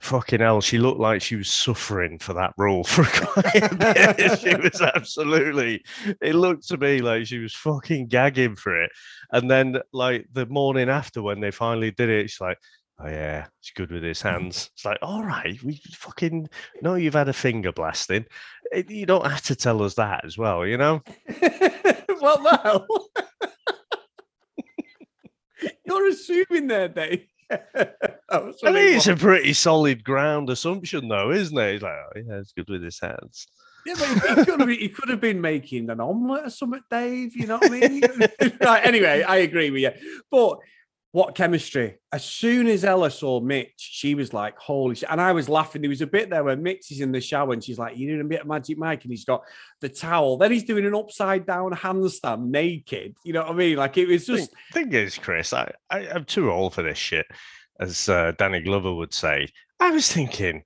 [0.02, 4.40] Fucking hell, she looked like she was suffering for that rule for quite a bit.
[4.40, 5.84] she was absolutely,
[6.22, 8.92] it looked to me like she was fucking gagging for it.
[9.34, 12.58] And then, like, the morning after when they finally did it, she's like,
[13.00, 14.70] oh, yeah, it's good with his hands.
[14.74, 16.48] It's like, all right, we fucking
[16.82, 18.26] know you've had a finger blasting.
[18.72, 21.02] Eh, You don't have to tell us that as well, you know?
[22.22, 22.88] well, no.
[25.86, 27.26] You're assuming there, Dave.
[28.30, 31.74] I think it's a pretty solid ground assumption, though, isn't it?
[31.74, 33.48] He's like, oh, yeah, it's good with his hands.
[33.86, 36.82] Yeah, but he, he could have he could have been making an omelette or something,
[36.92, 37.36] Dave.
[37.36, 38.02] You know what I mean?
[38.62, 38.86] right.
[38.86, 39.92] Anyway, I agree with you.
[40.30, 40.60] But
[41.12, 41.98] what chemistry?
[42.12, 45.82] As soon as Ella saw Mitch, she was like, "Holy shit!" And I was laughing.
[45.82, 48.12] There was a bit there where Mitch is in the shower and she's like, "You're
[48.12, 49.42] doing a bit of Magic Mike," and he's got
[49.82, 50.38] the towel.
[50.38, 53.16] Then he's doing an upside down handstand naked.
[53.24, 53.78] You know what I mean?
[53.78, 54.52] Like it was just.
[54.72, 57.26] Thing, thing is, Chris, I, I I'm too old for this shit,
[57.80, 59.48] as uh, Danny Glover would say.
[59.80, 60.64] I was thinking,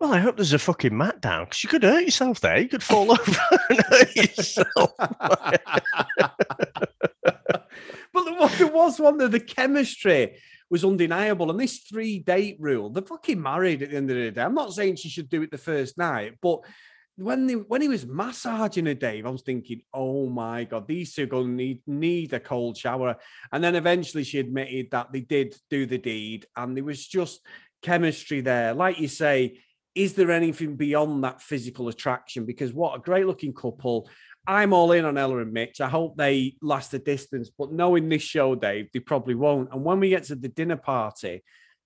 [0.00, 2.58] well, I hope there's a fucking mat down because you could hurt yourself there.
[2.58, 4.90] You could fall over and hurt yourself.
[8.38, 10.38] but there was, one that the chemistry
[10.70, 11.50] was undeniable.
[11.50, 14.42] And this three date rule, they're fucking married at the end of the day.
[14.42, 16.60] I'm not saying she should do it the first night, but
[17.16, 21.14] when they, when he was massaging her, Dave, I was thinking, oh my god, these
[21.14, 23.16] two are going to need need a cold shower.
[23.52, 27.40] And then eventually she admitted that they did do the deed, and there was just
[27.82, 28.74] chemistry there.
[28.74, 29.60] Like you say,
[29.94, 32.46] is there anything beyond that physical attraction?
[32.46, 34.08] Because what a great looking couple.
[34.46, 35.80] I'm all in on Ella and Mitch.
[35.80, 39.72] I hope they last the distance, but knowing this show, Dave, they probably won't.
[39.72, 41.42] And when we get to the dinner party,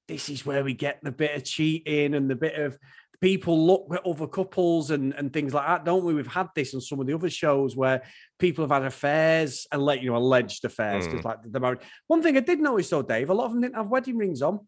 [0.08, 2.78] this is where we get the bit of cheating and the bit of
[3.20, 6.14] people look at other couples and, and things like that, don't we?
[6.14, 8.02] We've had this on some of the other shows where
[8.38, 11.24] people have had affairs and let you know alleged affairs because mm.
[11.24, 11.80] like the marriage.
[12.06, 14.42] One thing I did notice though, Dave, a lot of them didn't have wedding rings
[14.42, 14.60] on.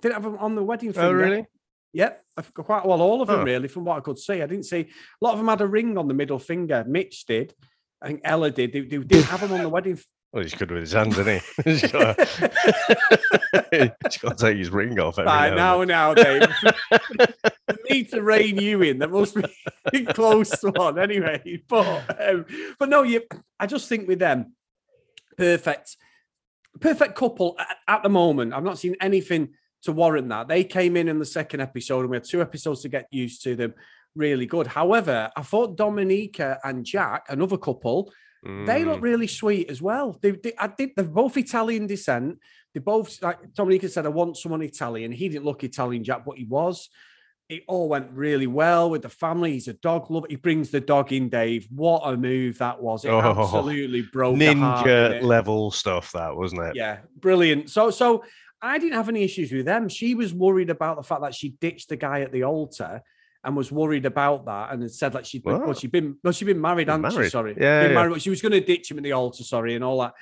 [0.00, 1.08] Didn't have them on the wedding finger.
[1.08, 1.46] Oh, really?
[1.92, 2.22] Yep,
[2.54, 4.42] quite well, all of them really, from what I could see.
[4.42, 6.84] I didn't see a lot of them had a ring on the middle finger.
[6.86, 7.54] Mitch did.
[8.02, 8.72] I think Ella did.
[8.72, 9.98] They, they didn't have them on the wedding.
[10.30, 11.62] Well, he's good with his hands, isn't he?
[11.64, 13.96] he's got to,
[14.36, 15.18] take his ring off.
[15.18, 16.42] Every right, now, now, Dave.
[17.88, 18.98] need to rein you in.
[18.98, 19.44] There must be
[19.94, 21.62] a close one anyway.
[21.66, 22.44] But um,
[22.78, 23.22] but no, you.
[23.58, 24.52] I just think with them,
[25.38, 25.96] perfect,
[26.78, 28.52] perfect couple at, at the moment.
[28.52, 30.48] I've not seen anything to warrant that.
[30.48, 33.42] They came in in the second episode, and we had two episodes to get used
[33.44, 33.74] to them.
[34.14, 34.66] Really good.
[34.66, 38.12] However, I thought Domenica and Jack, another couple,
[38.44, 38.66] mm.
[38.66, 39.02] they look mm.
[39.02, 40.18] really sweet as well.
[40.20, 40.90] They, they, I did.
[40.96, 42.38] They're both Italian descent.
[42.74, 46.38] They both like Domenica said, "I want someone Italian." He didn't look Italian, Jack, but
[46.38, 46.88] he was.
[47.48, 49.52] It all went really well with the family.
[49.52, 50.26] He's a dog lover.
[50.28, 51.66] He brings the dog in, Dave.
[51.70, 53.06] What a move that was!
[53.06, 56.12] It oh, absolutely broke ninja level stuff.
[56.12, 56.76] That wasn't it?
[56.76, 57.70] Yeah, brilliant.
[57.70, 58.22] So, so
[58.60, 59.88] I didn't have any issues with them.
[59.88, 63.02] She was worried about the fact that she ditched the guy at the altar
[63.44, 66.32] and was worried about that and had said that she'd been, well, she'd been, well,
[66.32, 67.26] she'd been married, hadn't married.
[67.26, 67.30] she?
[67.30, 67.56] Sorry.
[67.58, 67.82] Yeah.
[67.82, 67.94] Been yeah.
[67.94, 70.14] married, she was going to ditch him at the altar, sorry, and all that.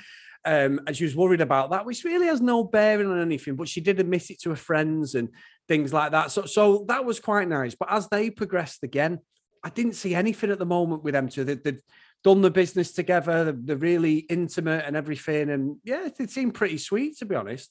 [0.44, 3.68] Um, and she was worried about that, which really has no bearing on anything, but
[3.68, 5.31] she did admit it to her friends and
[5.66, 6.31] things like that.
[6.31, 7.75] So, so that was quite nice.
[7.75, 9.18] But as they progressed again,
[9.64, 11.42] I didn't see anything at the moment with them two.
[11.42, 11.81] They, they'd
[12.22, 15.51] done the business together, they're, they're really intimate and everything.
[15.51, 17.70] And yeah, it seemed pretty sweet, to be honest.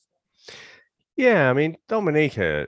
[1.16, 2.68] Yeah, I mean, Domenica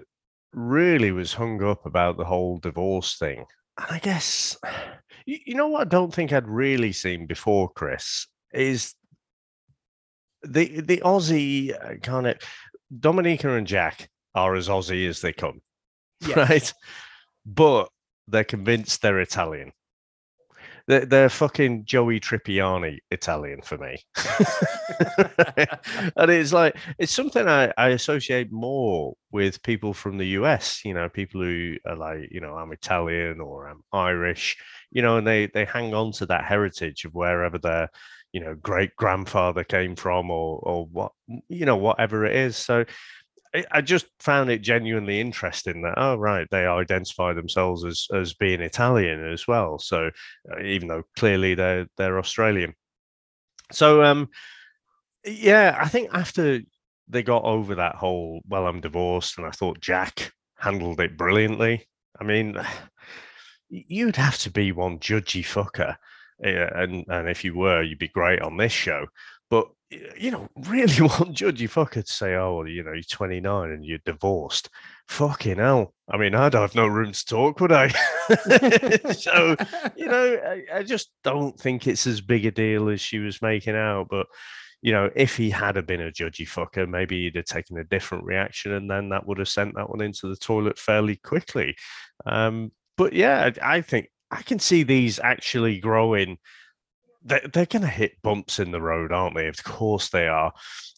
[0.53, 3.45] really was hung up about the whole divorce thing.
[3.77, 4.57] And I guess,
[5.25, 8.93] you, know what I don't think I'd really seen before, Chris, is
[10.43, 12.37] the the Aussie uh, kind of
[12.97, 15.61] Domenica and Jack are as Aussie as they come,
[16.21, 16.37] yes.
[16.37, 16.73] right?
[17.45, 17.89] But
[18.27, 19.71] they're convinced they're Italian.
[20.88, 23.97] They're, they're fucking Joey Tribbiani Italian for me.
[26.15, 30.93] and it's like, it's something I, I associate more with people from the US, you
[30.93, 34.58] know, people who are like, you know, I'm Italian or I'm Irish,
[34.91, 37.89] you know, and they, they hang on to that heritage of wherever their,
[38.32, 41.12] you know, great grandfather came from or, or what,
[41.50, 42.56] you know, whatever it is.
[42.56, 42.86] So,
[43.71, 48.62] I just found it genuinely interesting that oh right they identify themselves as as being
[48.62, 49.79] Italian as well.
[49.79, 50.12] So
[50.51, 52.73] uh, even though clearly they're they're Australian,
[53.71, 54.29] so um
[55.25, 56.62] yeah, I think after
[57.10, 61.88] they got over that whole well I'm divorced and I thought Jack handled it brilliantly.
[62.19, 62.57] I mean,
[63.69, 65.95] you'd have to be one judgy fucker,
[66.39, 69.07] and and if you were, you'd be great on this show.
[69.49, 73.71] But you know, really want judgy fucker to say, oh, well, you know, you're 29
[73.71, 74.69] and you're divorced.
[75.07, 75.93] Fucking hell.
[76.10, 77.88] I mean, I'd have no room to talk, would I?
[79.13, 79.55] so,
[79.95, 83.41] you know, I, I, just don't think it's as big a deal as she was
[83.41, 84.07] making out.
[84.10, 84.27] But,
[84.81, 88.25] you know, if he had been a judgy fucker, maybe he'd have taken a different
[88.25, 91.75] reaction and then that would have sent that one into the toilet fairly quickly.
[92.25, 96.38] Um, but yeah, I, I think I can see these actually growing
[97.23, 99.47] they're, they're going to hit bumps in the road, aren't they?
[99.47, 100.53] Of course they are.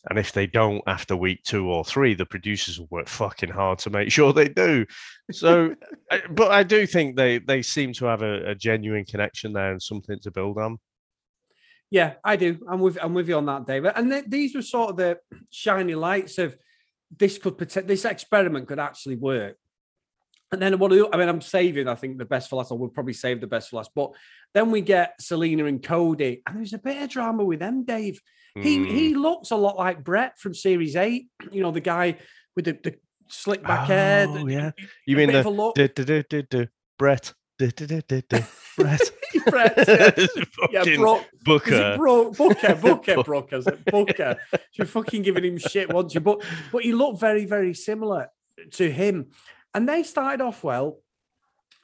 [0.09, 3.79] And if they don't after week two or three, the producers will work fucking hard
[3.79, 4.85] to make sure they do.
[5.31, 5.75] So,
[6.29, 9.81] but I do think they they seem to have a, a, genuine connection there and
[9.81, 10.77] something to build on.
[11.91, 12.59] Yeah, I do.
[12.69, 13.93] I'm with I'm with you on that, David.
[13.95, 16.55] And th- these were sort of the shiny lights of
[17.17, 19.57] this could protect this experiment could actually work.
[20.51, 22.71] And then what I mean, I'm saving, I think, the best for last.
[22.71, 23.91] I will probably save the best for last.
[23.93, 24.11] But
[24.53, 28.19] then we get Selina and Cody, and there's a bit of drama with them, Dave.
[28.57, 28.63] Mm.
[28.63, 29.19] He he hmm.
[29.19, 32.17] looks a lot like Brett from Series 8, you know, the guy
[32.55, 32.95] with the, the
[33.27, 34.27] slick back oh, hair.
[34.27, 34.71] Oh, yeah.
[35.05, 37.33] You mean the do, do, do, do, Brett?
[37.57, 38.43] Do, do, do, do, do.
[38.77, 39.11] Brett.
[39.47, 39.73] Brett.
[40.71, 41.95] Yeah, yeah Bro- Booker.
[41.97, 42.75] Bro- Booker.
[42.81, 43.23] Booker.
[43.23, 43.61] Booker.
[43.91, 44.37] Booker.
[44.73, 46.21] You're fucking giving him shit, once you?
[46.21, 48.29] But but he looked very, very similar
[48.73, 49.31] to him.
[49.73, 50.99] And they started off well.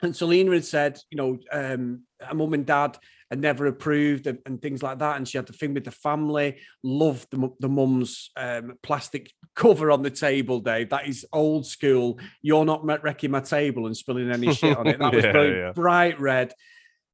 [0.01, 2.97] And Selina had said, you know, um, her mum and dad
[3.29, 5.17] had never approved and, and, things like that.
[5.17, 9.89] And she had the thing with the family, loved the, the mum's um, plastic cover
[9.91, 10.89] on the table, Dave.
[10.89, 12.19] That is old school.
[12.41, 14.99] You're not wrecking my table and spilling any shit on it.
[15.05, 15.71] That was yeah, very yeah.
[15.71, 16.53] bright red.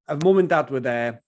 [0.08, 1.22] And mum and dad were there.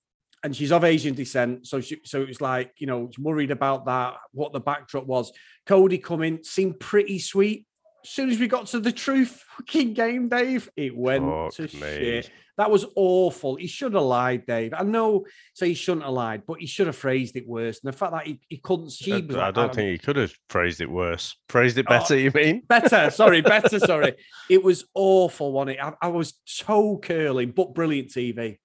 [0.44, 3.86] And she's of Asian descent, so she, so it was like you know, worried about
[3.86, 4.16] that.
[4.34, 5.32] What the backdrop was.
[5.66, 7.66] Cody coming seemed pretty sweet,
[8.04, 11.64] as soon as we got to the truth fucking game, Dave, it went Fuck to
[11.64, 11.70] me.
[11.80, 12.30] shit.
[12.56, 13.56] That was awful.
[13.56, 14.76] He should have lied, Dave.
[14.78, 17.80] I know, so he shouldn't have lied, but he should have phrased it worse.
[17.84, 19.98] And the fact that he, he couldn't, I, was I like, don't "Oh, think he
[19.98, 21.36] could have phrased it worse.
[21.50, 21.98] Phrased it Oh.
[21.98, 22.62] better, you mean?
[22.68, 23.10] better.
[23.10, 23.80] Sorry, better.
[23.80, 24.14] Sorry.
[24.52, 25.84] It was awful, wasn't it?
[25.84, 28.60] I, I was so curling, but brilliant TV.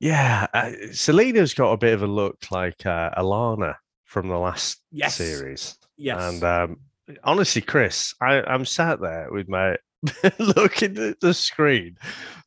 [0.00, 3.74] Yeah, uh, Selina's got a bit of a look like uh, Alana
[4.04, 5.16] from the last Yes.
[5.16, 5.76] series.
[5.96, 6.20] Yes.
[6.34, 6.76] And um,
[7.22, 9.76] honestly, Chris, I, I'm sat there with my
[10.38, 11.96] looking at the screen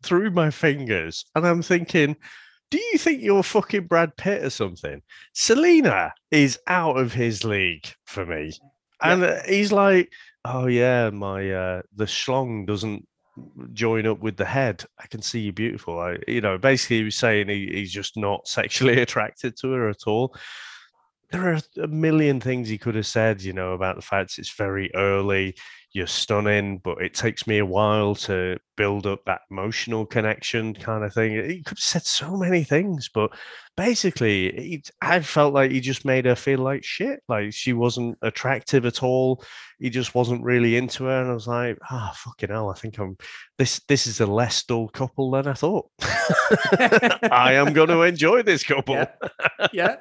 [0.04, 2.16] through my fingers, and I'm thinking,
[2.70, 5.02] do you think you're fucking Brad Pitt or something?
[5.34, 8.52] Selina is out of his league for me.
[9.02, 10.12] And uh, he's like,
[10.44, 13.08] oh yeah, my uh, the schlong doesn't
[13.74, 14.84] join up with the head.
[15.00, 16.00] I can see you beautiful.
[16.00, 19.90] I, you know, basically he was saying he, he's just not sexually attracted to her
[19.90, 20.36] at all.
[21.32, 24.54] There are a million things he could have said, you know, about the fact it's
[24.56, 25.56] very early,
[25.92, 31.04] you're stunning, but it takes me a while to build up that emotional connection kind
[31.04, 31.34] of thing.
[31.34, 33.32] He could have said so many things, but
[33.78, 37.22] basically, he, I felt like he just made her feel like shit.
[37.30, 39.44] Like she wasn't attractive at all.
[39.80, 42.70] He just wasn't really into her, and I was like, "Ah, fucking hell!
[42.70, 43.16] I think I'm
[43.60, 43.80] this.
[43.88, 45.88] This is a less dull couple than I thought.
[46.02, 49.08] I am going to enjoy this couple." Yeah.
[49.72, 49.96] yeah.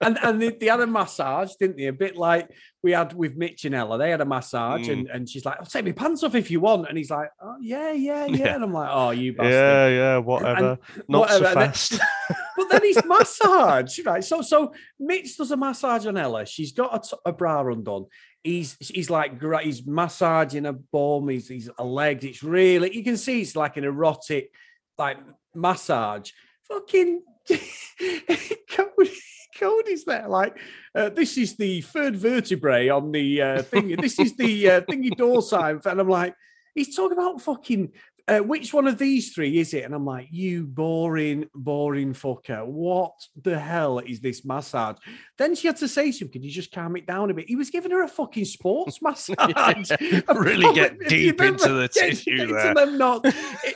[0.00, 1.86] And and they, they had a massage, didn't they?
[1.86, 2.48] A bit like
[2.82, 3.98] we had with Mitch and Ella.
[3.98, 4.92] They had a massage, Mm.
[4.92, 6.88] and, and she's like, I'll take my pants off if you want.
[6.88, 8.36] And he's like, Oh, yeah, yeah, yeah.
[8.40, 8.54] Yeah.
[8.54, 9.52] And I'm like, Oh, you bastard.
[9.52, 10.78] Yeah, yeah, whatever.
[11.08, 12.00] Not whatever, so fast.
[12.60, 14.22] But then he's massage, right?
[14.22, 16.44] So so Mitch does a massage on Ella.
[16.44, 18.04] She's got a, t- a bra undone.
[18.44, 21.30] He's he's like he's massaging her bum.
[21.30, 22.22] He's he's a leg.
[22.22, 24.52] It's really you can see it's like an erotic
[24.98, 25.16] like
[25.54, 26.32] massage.
[26.68, 29.10] Fucking Cody,
[29.58, 30.58] Cody's there like
[30.94, 33.62] uh, this is the third vertebrae on the uh.
[33.72, 36.34] This is the uh, thingy dorsine, and I'm like
[36.74, 37.92] he's talking about fucking
[38.30, 39.84] uh, which one of these three is it?
[39.84, 42.64] And I'm like, you boring, boring fucker.
[42.64, 44.98] What the hell is this massage?
[45.36, 47.48] Then she had to say to him, can you just calm it down a bit?
[47.48, 49.90] He was giving her a fucking sports massage.
[50.32, 52.72] really get deep into ever- the tissue there.
[52.72, 53.22] them not.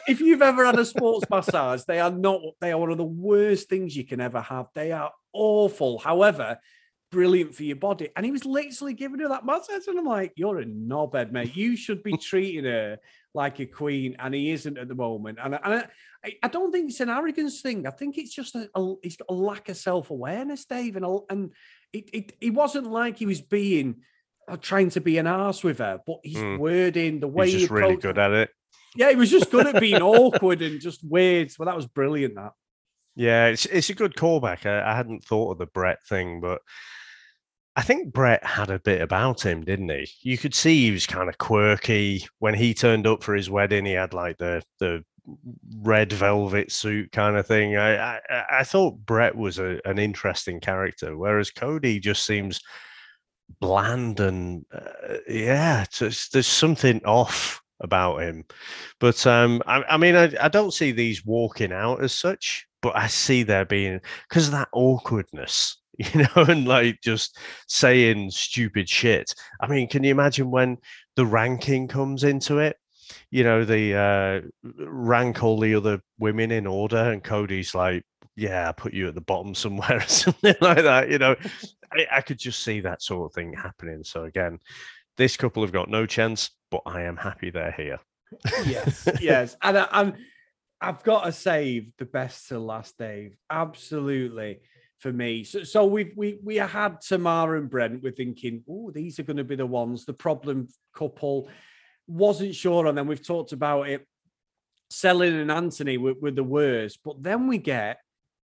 [0.07, 3.05] If you've ever had a sports massage, they are not, they are one of the
[3.05, 4.67] worst things you can ever have.
[4.73, 5.99] They are awful.
[5.99, 6.59] However,
[7.11, 8.09] brilliant for your body.
[8.17, 9.87] And he was literally giving her that massage.
[9.89, 11.57] And I'm like, you're a knobhead, mate.
[11.57, 12.99] You should be treating her
[13.35, 14.17] like a queen.
[14.19, 15.39] And he isn't at the moment.
[15.43, 15.75] And, I- and
[16.25, 17.87] I, I don't think it's an arrogance thing.
[17.87, 20.97] I think it's just a, a he's a lack of self awareness, Dave.
[20.97, 21.53] And, and
[21.93, 23.97] it, it, it wasn't like he was being,
[24.49, 26.59] uh, trying to be an ass with her, but his Mm.
[26.59, 28.51] wording, the way He's he just really good at it.
[28.97, 31.51] Yeah, he was just good at being awkward and just weird.
[31.59, 32.35] Well, that was brilliant.
[32.37, 32.53] That.
[33.17, 34.67] Yeah, it's it's a good callback.
[34.67, 36.61] I, I hadn't thought of the Brett thing, but
[37.77, 40.09] I think Brett had a bit about him, didn't he?
[40.23, 43.85] You could see he was kind of quirky when he turned up for his wedding.
[43.85, 45.05] He had like the the
[45.81, 47.77] red velvet suit kind of thing.
[47.77, 48.21] I I,
[48.61, 52.61] I- thought Brett was a, an interesting character, whereas Cody just seems
[53.61, 58.45] bland and uh, yeah, just, there's something off about him.
[59.01, 62.97] But um, I, I mean, I, I don't see these walking out as such, but
[62.97, 68.89] I see there being because of that awkwardness, you know, and like just saying stupid
[68.89, 69.33] shit.
[69.61, 70.79] I mean, can you imagine when
[71.15, 72.77] the ranking comes into it?
[73.31, 78.05] You know, the uh, rank all the other women in order, and Cody's like,
[78.35, 81.11] "Yeah, I put you at the bottom somewhere," or something like that.
[81.11, 81.37] You know,
[81.93, 84.03] I, I could just see that sort of thing happening.
[84.03, 84.59] So again,
[85.17, 88.01] this couple have got no chance, but I am happy they're here.
[88.67, 90.15] Yes, yes, and I, and
[90.81, 93.37] I've got to save the best to last, Dave.
[93.49, 94.61] Absolutely
[95.05, 95.45] for me.
[95.45, 98.03] So, so we we we had Tamara and Brent.
[98.03, 100.07] We're thinking, oh, these are going to be the ones.
[100.07, 101.51] The problem couple
[102.07, 104.07] wasn't sure and then We've talked about it.
[104.91, 107.99] Selin and Anthony were, were the worst, but then we get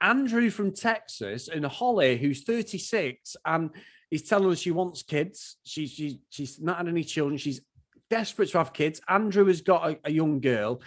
[0.00, 3.70] Andrew from Texas and Holly, who's 36, and
[4.10, 5.56] he's telling us she wants kids.
[5.64, 7.36] She's she, she's not had any children.
[7.36, 7.62] She's
[8.10, 9.00] desperate to have kids.
[9.08, 10.82] Andrew has got a, a young girl,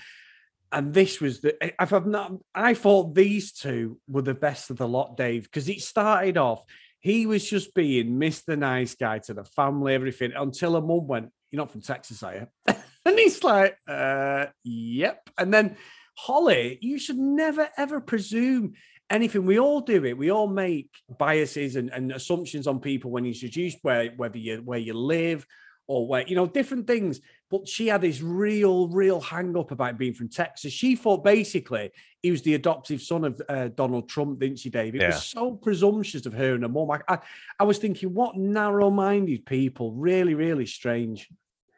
[0.71, 1.55] and this was the.
[1.81, 5.69] If I've not, I thought these two were the best of the lot, Dave, because
[5.69, 6.63] it started off.
[6.99, 8.57] He was just being Mr.
[8.57, 12.35] Nice Guy to the family, everything, until a mum went, You're not from Texas, are
[12.35, 12.47] you?
[13.05, 15.29] and he's like, uh, Yep.
[15.37, 15.77] And then
[16.17, 18.73] Holly, you should never ever presume
[19.09, 19.45] anything.
[19.45, 20.17] We all do it.
[20.17, 24.57] We all make biases and, and assumptions on people when you introduce where whether you
[24.63, 25.45] where you live
[25.87, 27.21] or where you know different things.
[27.49, 30.73] But she had this real, real hang up about being from Texas.
[30.73, 31.91] She thought basically
[32.21, 34.95] he was the adoptive son of uh, Donald Trump, didn't she, Dave?
[34.95, 35.07] It Yeah.
[35.07, 36.91] was so presumptuous of her and her mum.
[36.91, 37.19] I, I,
[37.59, 39.93] I was thinking, what narrow-minded people.
[39.93, 41.29] Really, really strange.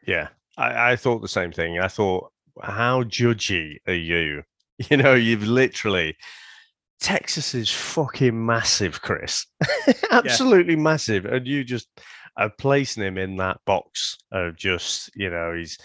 [0.06, 1.78] Yeah, I, I thought the same thing.
[1.78, 4.42] I thought, how judgy are you?
[4.88, 6.16] You know, you've literally
[7.00, 9.44] Texas is fucking massive, Chris.
[10.10, 10.80] Absolutely yeah.
[10.80, 11.24] massive.
[11.26, 11.88] And you just
[12.40, 15.78] are placing him in that box of just, you know, he's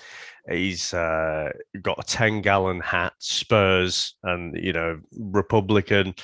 [0.50, 1.52] he's uh,
[1.82, 6.16] got a 10 gallon hat, Spurs, and, you know, Republican,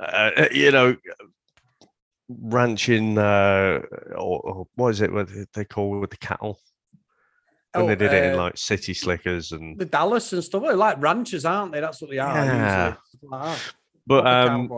[0.00, 0.96] uh, you know,
[2.28, 3.80] ranching, uh,
[4.16, 6.58] or, or, what is it, what they call with the cattle?
[7.74, 10.62] and oh, they did it in uh, like city slickers and the Dallas and stuff,
[10.62, 11.80] they're like ranchers, aren't they?
[11.80, 12.34] That's what they are.
[12.34, 12.94] Yeah.
[13.22, 13.58] Like
[14.06, 14.70] but um,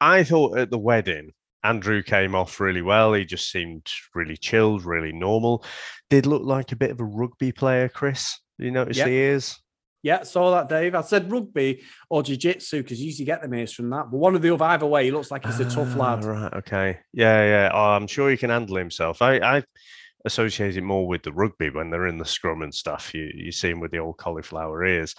[0.00, 1.32] I thought at the wedding,
[1.64, 3.14] Andrew came off really well.
[3.14, 5.64] He just seemed really chilled, really normal.
[6.10, 8.38] Did look like a bit of a rugby player, Chris.
[8.58, 9.06] You notice yep.
[9.06, 9.58] the ears?
[10.02, 10.94] Yeah, saw that, Dave.
[10.94, 14.10] I said rugby or jiu-jitsu because you usually get the ears from that.
[14.10, 16.22] But one of the other, either way, he looks like he's a tough lad.
[16.24, 16.98] Right, okay.
[17.14, 17.70] Yeah, yeah.
[17.72, 19.22] Oh, I'm sure he can handle himself.
[19.22, 19.62] I, I
[20.26, 23.14] associate it more with the rugby when they're in the scrum and stuff.
[23.14, 25.14] You you see him with the old cauliflower ears.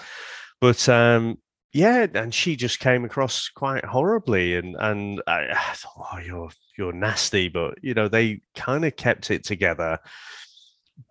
[0.61, 1.39] But um,
[1.76, 6.49] yeah, and she just came across quite horribly, and and I, I thought, oh, you're
[6.78, 9.99] you're nasty, but you know they kind of kept it together.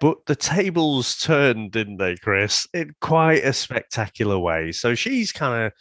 [0.01, 2.67] But the tables turned, didn't they, Chris?
[2.73, 4.73] In quite a spectacular way.
[4.73, 5.73] So she's kind of,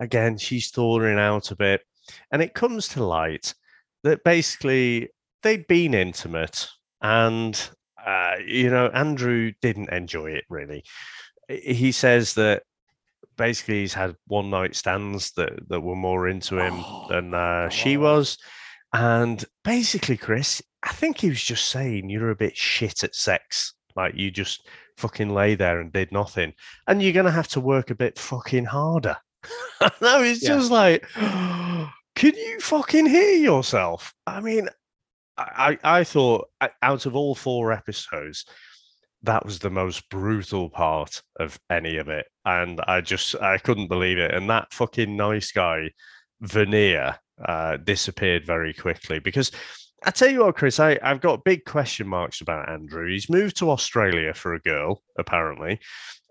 [0.00, 1.82] again, she's thawing out a bit,
[2.32, 3.54] and it comes to light
[4.02, 5.10] that basically
[5.44, 6.68] they'd been intimate,
[7.00, 7.70] and
[8.04, 10.82] uh, you know Andrew didn't enjoy it really.
[11.48, 12.64] He says that
[13.42, 17.68] basically he's had one night stands that that were more into him oh, than uh,
[17.70, 18.38] she was.
[18.92, 23.74] And basically, Chris, I think he was just saying you're a bit shit at sex.
[23.96, 26.52] Like you just fucking lay there and did nothing.
[26.86, 29.16] And you're gonna have to work a bit fucking harder.
[30.00, 30.50] no, it's yeah.
[30.50, 34.14] just like, can you fucking hear yourself?
[34.24, 34.68] I mean,
[35.36, 36.48] I, I thought
[36.80, 38.44] out of all four episodes,
[39.24, 42.26] that was the most brutal part of any of it.
[42.44, 44.34] And I just I couldn't believe it.
[44.34, 45.90] And that fucking nice guy,
[46.40, 49.50] Veneer, uh, disappeared very quickly because
[50.04, 53.08] I tell you what, Chris, I, I've got big question marks about Andrew.
[53.08, 55.78] He's moved to Australia for a girl, apparently,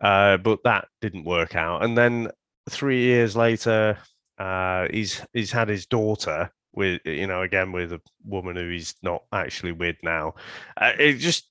[0.02, 1.84] uh, but that didn't work out.
[1.84, 2.30] And then
[2.70, 3.98] three years later,
[4.38, 8.96] uh, he's he's had his daughter with you know again with a woman who he's
[9.02, 10.34] not actually with now.
[10.76, 11.50] Uh, it just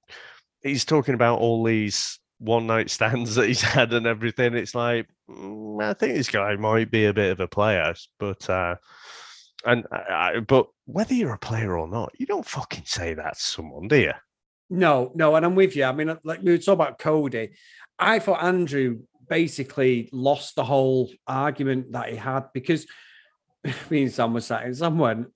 [0.63, 4.55] he's talking about all these one night stands that he's had and everything.
[4.55, 8.49] It's like mm, I think this guy might be a bit of a player, but
[8.49, 8.77] uh,
[9.65, 13.41] and I, but whether you're a player or not, you don't fucking say that to
[13.41, 14.13] someone, do you?
[14.71, 15.85] No, no, and I'm with you.
[15.85, 17.51] I mean, like we were talking about Cody.
[17.99, 22.87] I thought Andrew basically lost the whole argument that he had because
[23.91, 25.29] me and Sam was sat went,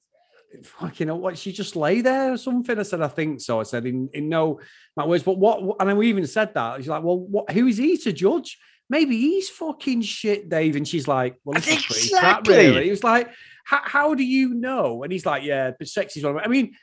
[0.63, 2.79] fucking know what she just lay there or something.
[2.79, 3.61] I said, I think so.
[3.61, 4.61] I said in, in no
[4.97, 6.79] my words, but what and then we even said that.
[6.79, 8.59] She's like, Well, what who is he to judge?
[8.91, 10.77] Maybe he's fucking shit, Dave.
[10.77, 11.97] And she's like, Well, this exactly.
[11.97, 12.85] is pretty crap, really.
[12.85, 13.31] He was like,
[13.65, 15.03] How do you know?
[15.03, 16.39] And he's like, Yeah, but sexy's one.
[16.39, 16.75] I mean,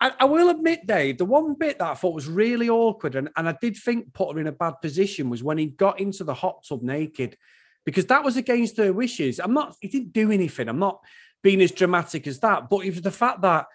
[0.00, 3.30] I, I, will admit, Dave, the one bit that I thought was really awkward, and,
[3.36, 6.24] and I did think put her in a bad position was when he got into
[6.24, 7.36] the hot tub naked,
[7.84, 9.40] because that was against her wishes.
[9.40, 10.68] I'm not, he didn't do anything.
[10.68, 11.00] I'm not
[11.42, 12.70] being as dramatic as that.
[12.70, 13.66] But if the fact that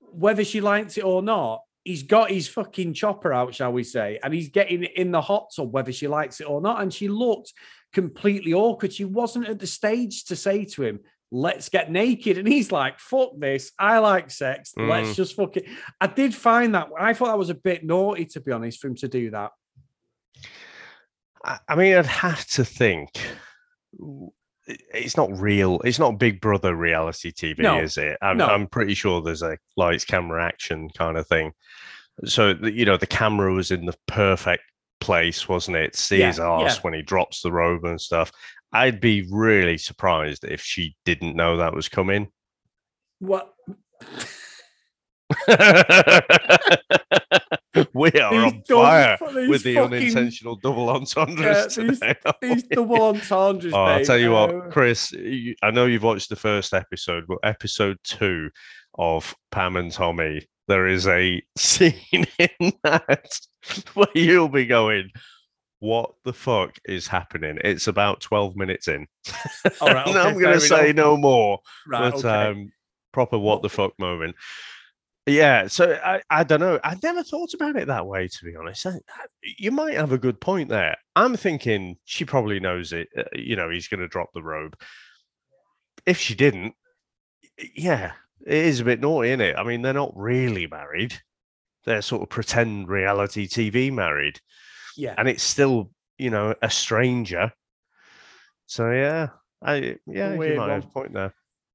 [0.00, 4.18] whether she likes it or not, he's got his fucking chopper out, shall we say,
[4.22, 6.80] and he's getting in the hot tub, whether she likes it or not.
[6.80, 7.52] And she looked
[7.92, 8.92] completely awkward.
[8.92, 11.00] She wasn't at the stage to say to him,
[11.30, 12.38] let's get naked.
[12.38, 13.72] And he's like, fuck this.
[13.78, 14.72] I like sex.
[14.78, 14.88] Mm.
[14.88, 15.66] Let's just fuck it.
[16.00, 16.88] I did find that.
[16.98, 19.50] I thought that was a bit naughty, to be honest, for him to do that.
[21.68, 23.10] I mean, I'd have to think
[24.66, 25.80] it's not real.
[25.84, 27.80] It's not Big Brother reality TV, no.
[27.80, 28.16] is it?
[28.22, 28.46] I'm, no.
[28.46, 31.52] I'm pretty sure there's a lights, camera, action kind of thing.
[32.24, 34.62] So you know, the camera was in the perfect
[35.00, 35.96] place, wasn't it?
[35.96, 36.80] See yeah, his ass yeah.
[36.82, 38.32] when he drops the robe and stuff.
[38.72, 42.28] I'd be really surprised if she didn't know that was coming.
[43.20, 43.54] What?
[47.92, 52.00] we are these on fire with the fucking, unintentional double entendres yeah, these,
[52.42, 53.72] these, double entendres.
[53.72, 55.12] Oh, I'll tell you what, Chris.
[55.12, 58.50] You, I know you've watched the first episode, but episode two
[58.96, 63.38] of Pam and Tommy, there is a scene in that
[63.94, 65.10] where you'll be going,
[65.80, 69.06] "What the fuck is happening?" It's about twelve minutes in.
[69.80, 71.04] All right, okay, I'm going to say enough.
[71.04, 71.58] no more,
[71.88, 72.50] right, but okay.
[72.50, 72.72] um,
[73.12, 74.36] proper what the fuck moment.
[75.26, 76.78] Yeah, so I, I don't know.
[76.84, 78.84] I never thought about it that way, to be honest.
[78.84, 79.00] I,
[79.42, 80.96] you might have a good point there.
[81.16, 83.08] I'm thinking she probably knows it.
[83.16, 84.76] Uh, you know, he's going to drop the robe.
[86.04, 86.74] If she didn't,
[87.74, 88.12] yeah,
[88.46, 89.56] it is a bit naughty, isn't it?
[89.56, 91.18] I mean, they're not really married.
[91.86, 94.40] They're sort of pretend reality TV married.
[94.94, 95.14] Yeah.
[95.16, 97.50] And it's still, you know, a stranger.
[98.66, 99.28] So, yeah,
[99.62, 101.34] I yeah, you might have a point there.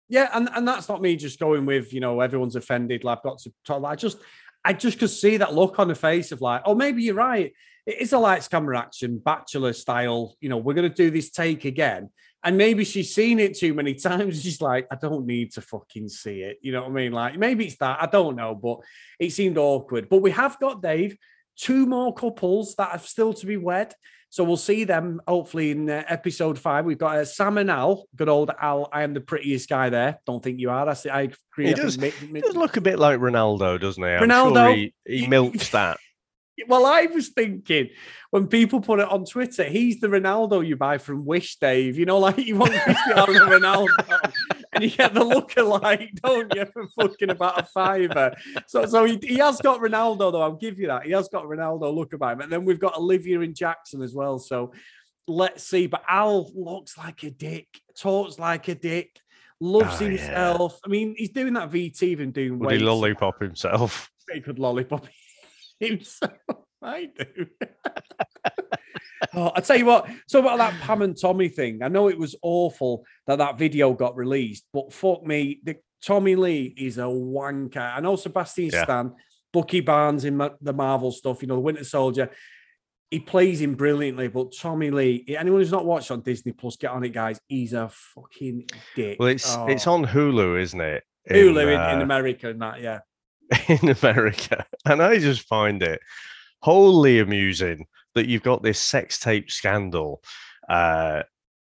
[0.10, 3.04] Yeah, and, and that's not me just going with, you know, everyone's offended.
[3.04, 3.84] Like I've got to talk.
[3.86, 4.18] I just
[4.66, 7.54] I just could see that look on the face of like, oh, maybe you're right.
[7.86, 10.36] It is a lights camera action, bachelor style.
[10.42, 12.10] You know, we're gonna do this take again.
[12.44, 14.42] And maybe she's seen it too many times.
[14.42, 16.58] She's like, I don't need to fucking see it.
[16.62, 17.12] You know what I mean?
[17.12, 18.02] Like, maybe it's that.
[18.02, 18.80] I don't know, but
[19.20, 20.10] it seemed awkward.
[20.10, 21.18] But we have got Dave,
[21.56, 23.94] two more couples that have still to be wed.
[24.32, 26.86] So we'll see them hopefully in uh, episode five.
[26.86, 28.88] We've got uh, Sam and Al, good old Al.
[28.94, 30.20] I am the prettiest guy there.
[30.26, 30.86] Don't think you are.
[30.86, 31.68] That's the, I agree.
[31.68, 34.10] He does, he does look a bit like Ronaldo, doesn't he?
[34.10, 34.54] I'm Ronaldo.
[34.54, 35.98] Sure he, he milks that.
[36.68, 37.90] Well, I was thinking
[38.32, 41.98] when people put it on Twitter, he's the Ronaldo you buy from Wish, Dave.
[41.98, 43.88] You know, like you want Cristiano Ronaldo,
[44.74, 48.34] and you get the lookalike, don't you, for fucking about a fiver.
[48.68, 50.42] So, so he, he has got Ronaldo, though.
[50.42, 51.06] I'll give you that.
[51.06, 54.14] He has got Ronaldo look about him, and then we've got Olivia and Jackson as
[54.14, 54.38] well.
[54.40, 54.74] So
[55.28, 55.88] let's see.
[55.88, 57.68] But Al looks like a dick,
[57.98, 59.20] talks like a dick,
[59.60, 60.74] loves oh, himself.
[60.74, 60.80] Yeah.
[60.86, 62.60] I mean, he's doing that VT even doing.
[62.60, 62.82] Would weights.
[62.82, 64.10] he lollipop himself?
[64.32, 65.08] He could lollipop
[65.80, 66.34] himself.
[66.82, 67.48] I do.
[69.36, 70.10] oh, I tell you what.
[70.28, 71.84] So about that Pam and Tommy thing.
[71.84, 76.36] I know it was awful that that video got released, but fuck me, the Tommy
[76.36, 77.96] Lee is a wanker.
[77.96, 78.84] I know Sebastian yeah.
[78.84, 79.14] Stan,
[79.52, 81.42] Bucky Barnes in the Marvel stuff.
[81.42, 82.32] You know, the Winter Soldier.
[83.12, 85.26] He plays him brilliantly, but Tommy Lee.
[85.30, 87.40] Anyone who's not watched on Disney Plus, get on it, guys.
[87.48, 88.66] He's a fucking
[88.96, 89.18] dick.
[89.20, 89.68] Well, it's oh.
[89.68, 91.04] it's on Hulu, isn't it?
[91.30, 93.00] Hulu in, uh, in America and that, yeah.
[93.68, 96.00] In America, and I just find it
[96.62, 97.86] wholly amusing
[98.16, 100.22] that you've got this sex tape scandal.
[100.68, 101.24] Uh,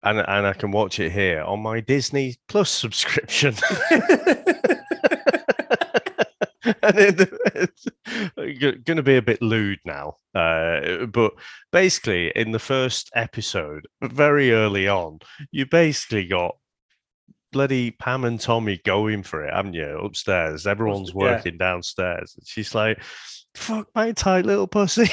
[0.02, 3.54] and, and I can watch it here on my Disney Plus subscription.
[6.82, 7.28] and it,
[8.36, 10.16] it's going to be a bit lewd now.
[10.34, 11.32] Uh, but
[11.72, 15.18] basically, in the first episode, very early on,
[15.50, 16.56] you basically got
[17.52, 19.98] bloody Pam and Tommy going for it, haven't you?
[19.98, 21.66] Upstairs, everyone's working yeah.
[21.66, 22.36] downstairs.
[22.44, 23.02] She's like,
[23.58, 25.10] fuck my tight little pussy.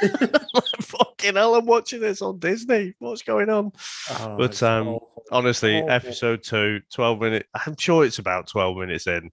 [0.80, 2.94] Fucking hell, I'm watching this on Disney.
[2.98, 3.72] What's going on?
[4.10, 5.24] Oh, but um, awful.
[5.32, 5.90] honestly, awful.
[5.90, 9.30] episode two, 12 minutes, I'm sure it's about 12 minutes in.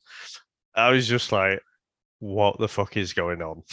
[0.75, 1.61] I was just like,
[2.19, 3.63] what the fuck is going on?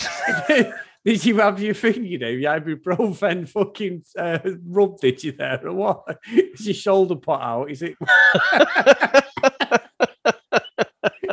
[1.05, 5.67] did you have your thing, you know, your ibuprofen fucking uh, rub, did you there,
[5.67, 6.19] or what?
[6.31, 7.71] Is your shoulder put out?
[7.71, 7.97] Is it?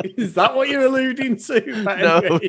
[0.16, 1.60] Is that what you're alluding to?
[1.80, 2.40] No, no.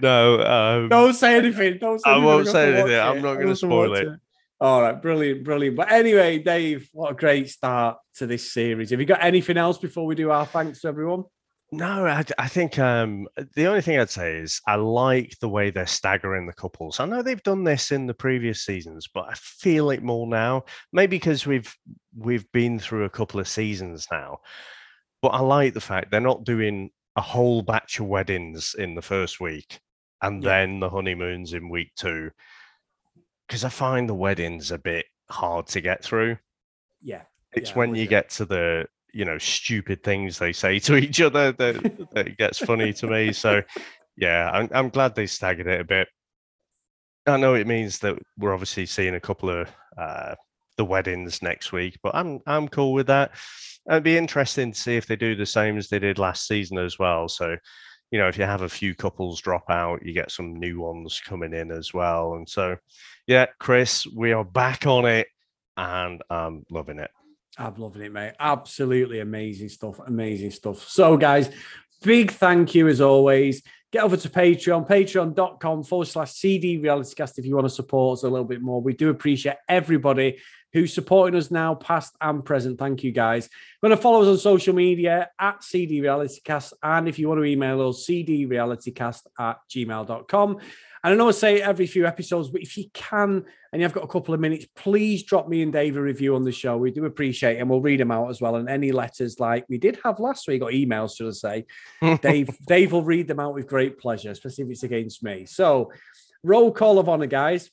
[0.00, 1.78] No, um, don't say anything.
[1.78, 2.98] Don't say I won't say anything.
[2.98, 4.08] I'm not going to spoil it.
[4.08, 4.20] it.
[4.60, 5.76] All right, brilliant, brilliant.
[5.76, 8.90] But anyway, Dave, what a great start to this series.
[8.90, 11.24] Have you got anything else before we do our thanks to everyone?
[11.72, 13.26] No, I, I think um,
[13.56, 17.00] the only thing I'd say is I like the way they're staggering the couples.
[17.00, 20.64] I know they've done this in the previous seasons, but I feel it more now.
[20.92, 21.74] Maybe because we've
[22.16, 24.38] we've been through a couple of seasons now.
[25.24, 29.00] But I like the fact they're not doing a whole batch of weddings in the
[29.00, 29.80] first week
[30.20, 30.50] and yeah.
[30.50, 32.30] then the honeymoons in week two.
[33.48, 36.36] Because I find the weddings a bit hard to get through.
[37.00, 37.22] Yeah.
[37.54, 41.22] It's yeah, when you get to the, you know, stupid things they say to each
[41.22, 43.32] other that, that gets funny to me.
[43.32, 43.62] So,
[44.18, 46.08] yeah, I'm, I'm glad they staggered it a bit.
[47.26, 50.34] I know it means that we're obviously seeing a couple of uh,
[50.76, 53.32] the weddings next week, but I'm I'm cool with that.
[53.88, 56.78] It'd be interesting to see if they do the same as they did last season
[56.78, 57.28] as well.
[57.28, 57.56] So,
[58.10, 61.20] you know, if you have a few couples drop out, you get some new ones
[61.24, 62.34] coming in as well.
[62.34, 62.76] And so,
[63.26, 65.28] yeah, Chris, we are back on it,
[65.76, 67.10] and I'm loving it.
[67.58, 68.32] I'm loving it, mate.
[68.40, 70.00] Absolutely amazing stuff.
[70.06, 70.88] Amazing stuff.
[70.88, 71.50] So, guys,
[72.02, 73.62] big thank you as always.
[73.92, 78.24] Get over to Patreon, patreon.com forward slash CD realitycast if you want to support us
[78.24, 78.80] a little bit more.
[78.80, 80.38] We do appreciate everybody
[80.74, 82.78] who's supporting us now, past and present.
[82.78, 83.48] Thank you, guys.
[83.80, 86.74] Going to follow us on social media at CD Realitycast.
[86.82, 90.58] And if you want to email us, cdrealitycast at gmail.com.
[91.04, 94.04] And I know I say every few episodes, but if you can and you've got
[94.04, 96.76] a couple of minutes, please drop me and Dave a review on the show.
[96.76, 98.56] We do appreciate it, and we'll read them out as well.
[98.56, 101.66] And any letters like we did have last week, or emails, should I
[102.02, 105.44] say, Dave, Dave will read them out with great pleasure, especially if it's against me.
[105.46, 105.92] So,
[106.42, 107.70] roll call of honor, guys.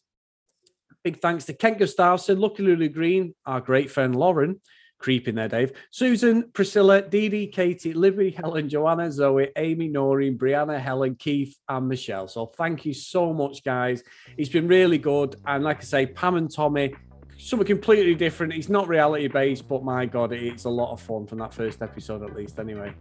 [1.04, 4.62] Big thanks to Kent Gustafson, Lucky Lulu Green, our great friend Lauren,
[5.00, 5.72] creeping there, Dave.
[5.90, 11.88] Susan, Priscilla, Dee Dee, Katie, Libby, Helen, Joanna, Zoe, Amy, Noreen, Brianna, Helen, Keith, and
[11.88, 12.28] Michelle.
[12.28, 14.04] So thank you so much, guys.
[14.38, 15.36] It's been really good.
[15.46, 16.94] And like I say, Pam and Tommy,
[17.38, 18.54] something completely different.
[18.54, 21.82] It's not reality based, but my God, it's a lot of fun from that first
[21.82, 22.94] episode, at least, anyway.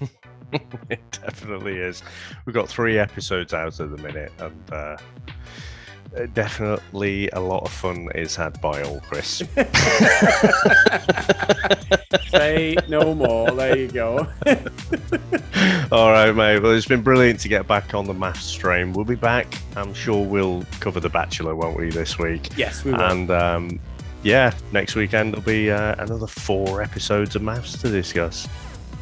[0.90, 2.02] it definitely is.
[2.44, 4.96] We've got three episodes out at the minute, and uh,
[6.34, 9.42] definitely a lot of fun is had by all, Chris.
[12.30, 13.50] Say no more.
[13.50, 14.26] There you go.
[15.92, 16.60] All right, mate.
[16.60, 18.92] Well, it's been brilliant to get back on the MAFS stream.
[18.92, 19.46] We'll be back.
[19.76, 22.48] I'm sure we'll cover The Bachelor, won't we, this week?
[22.56, 23.00] Yes, we will.
[23.00, 23.80] And um,
[24.22, 28.48] yeah, next weekend there'll be uh, another four episodes of MAFS to discuss.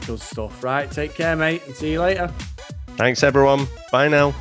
[0.07, 0.63] Good stuff.
[0.63, 0.91] Right.
[0.91, 2.33] Take care, mate, and see you later.
[2.97, 3.67] Thanks, everyone.
[3.91, 4.35] Bye now.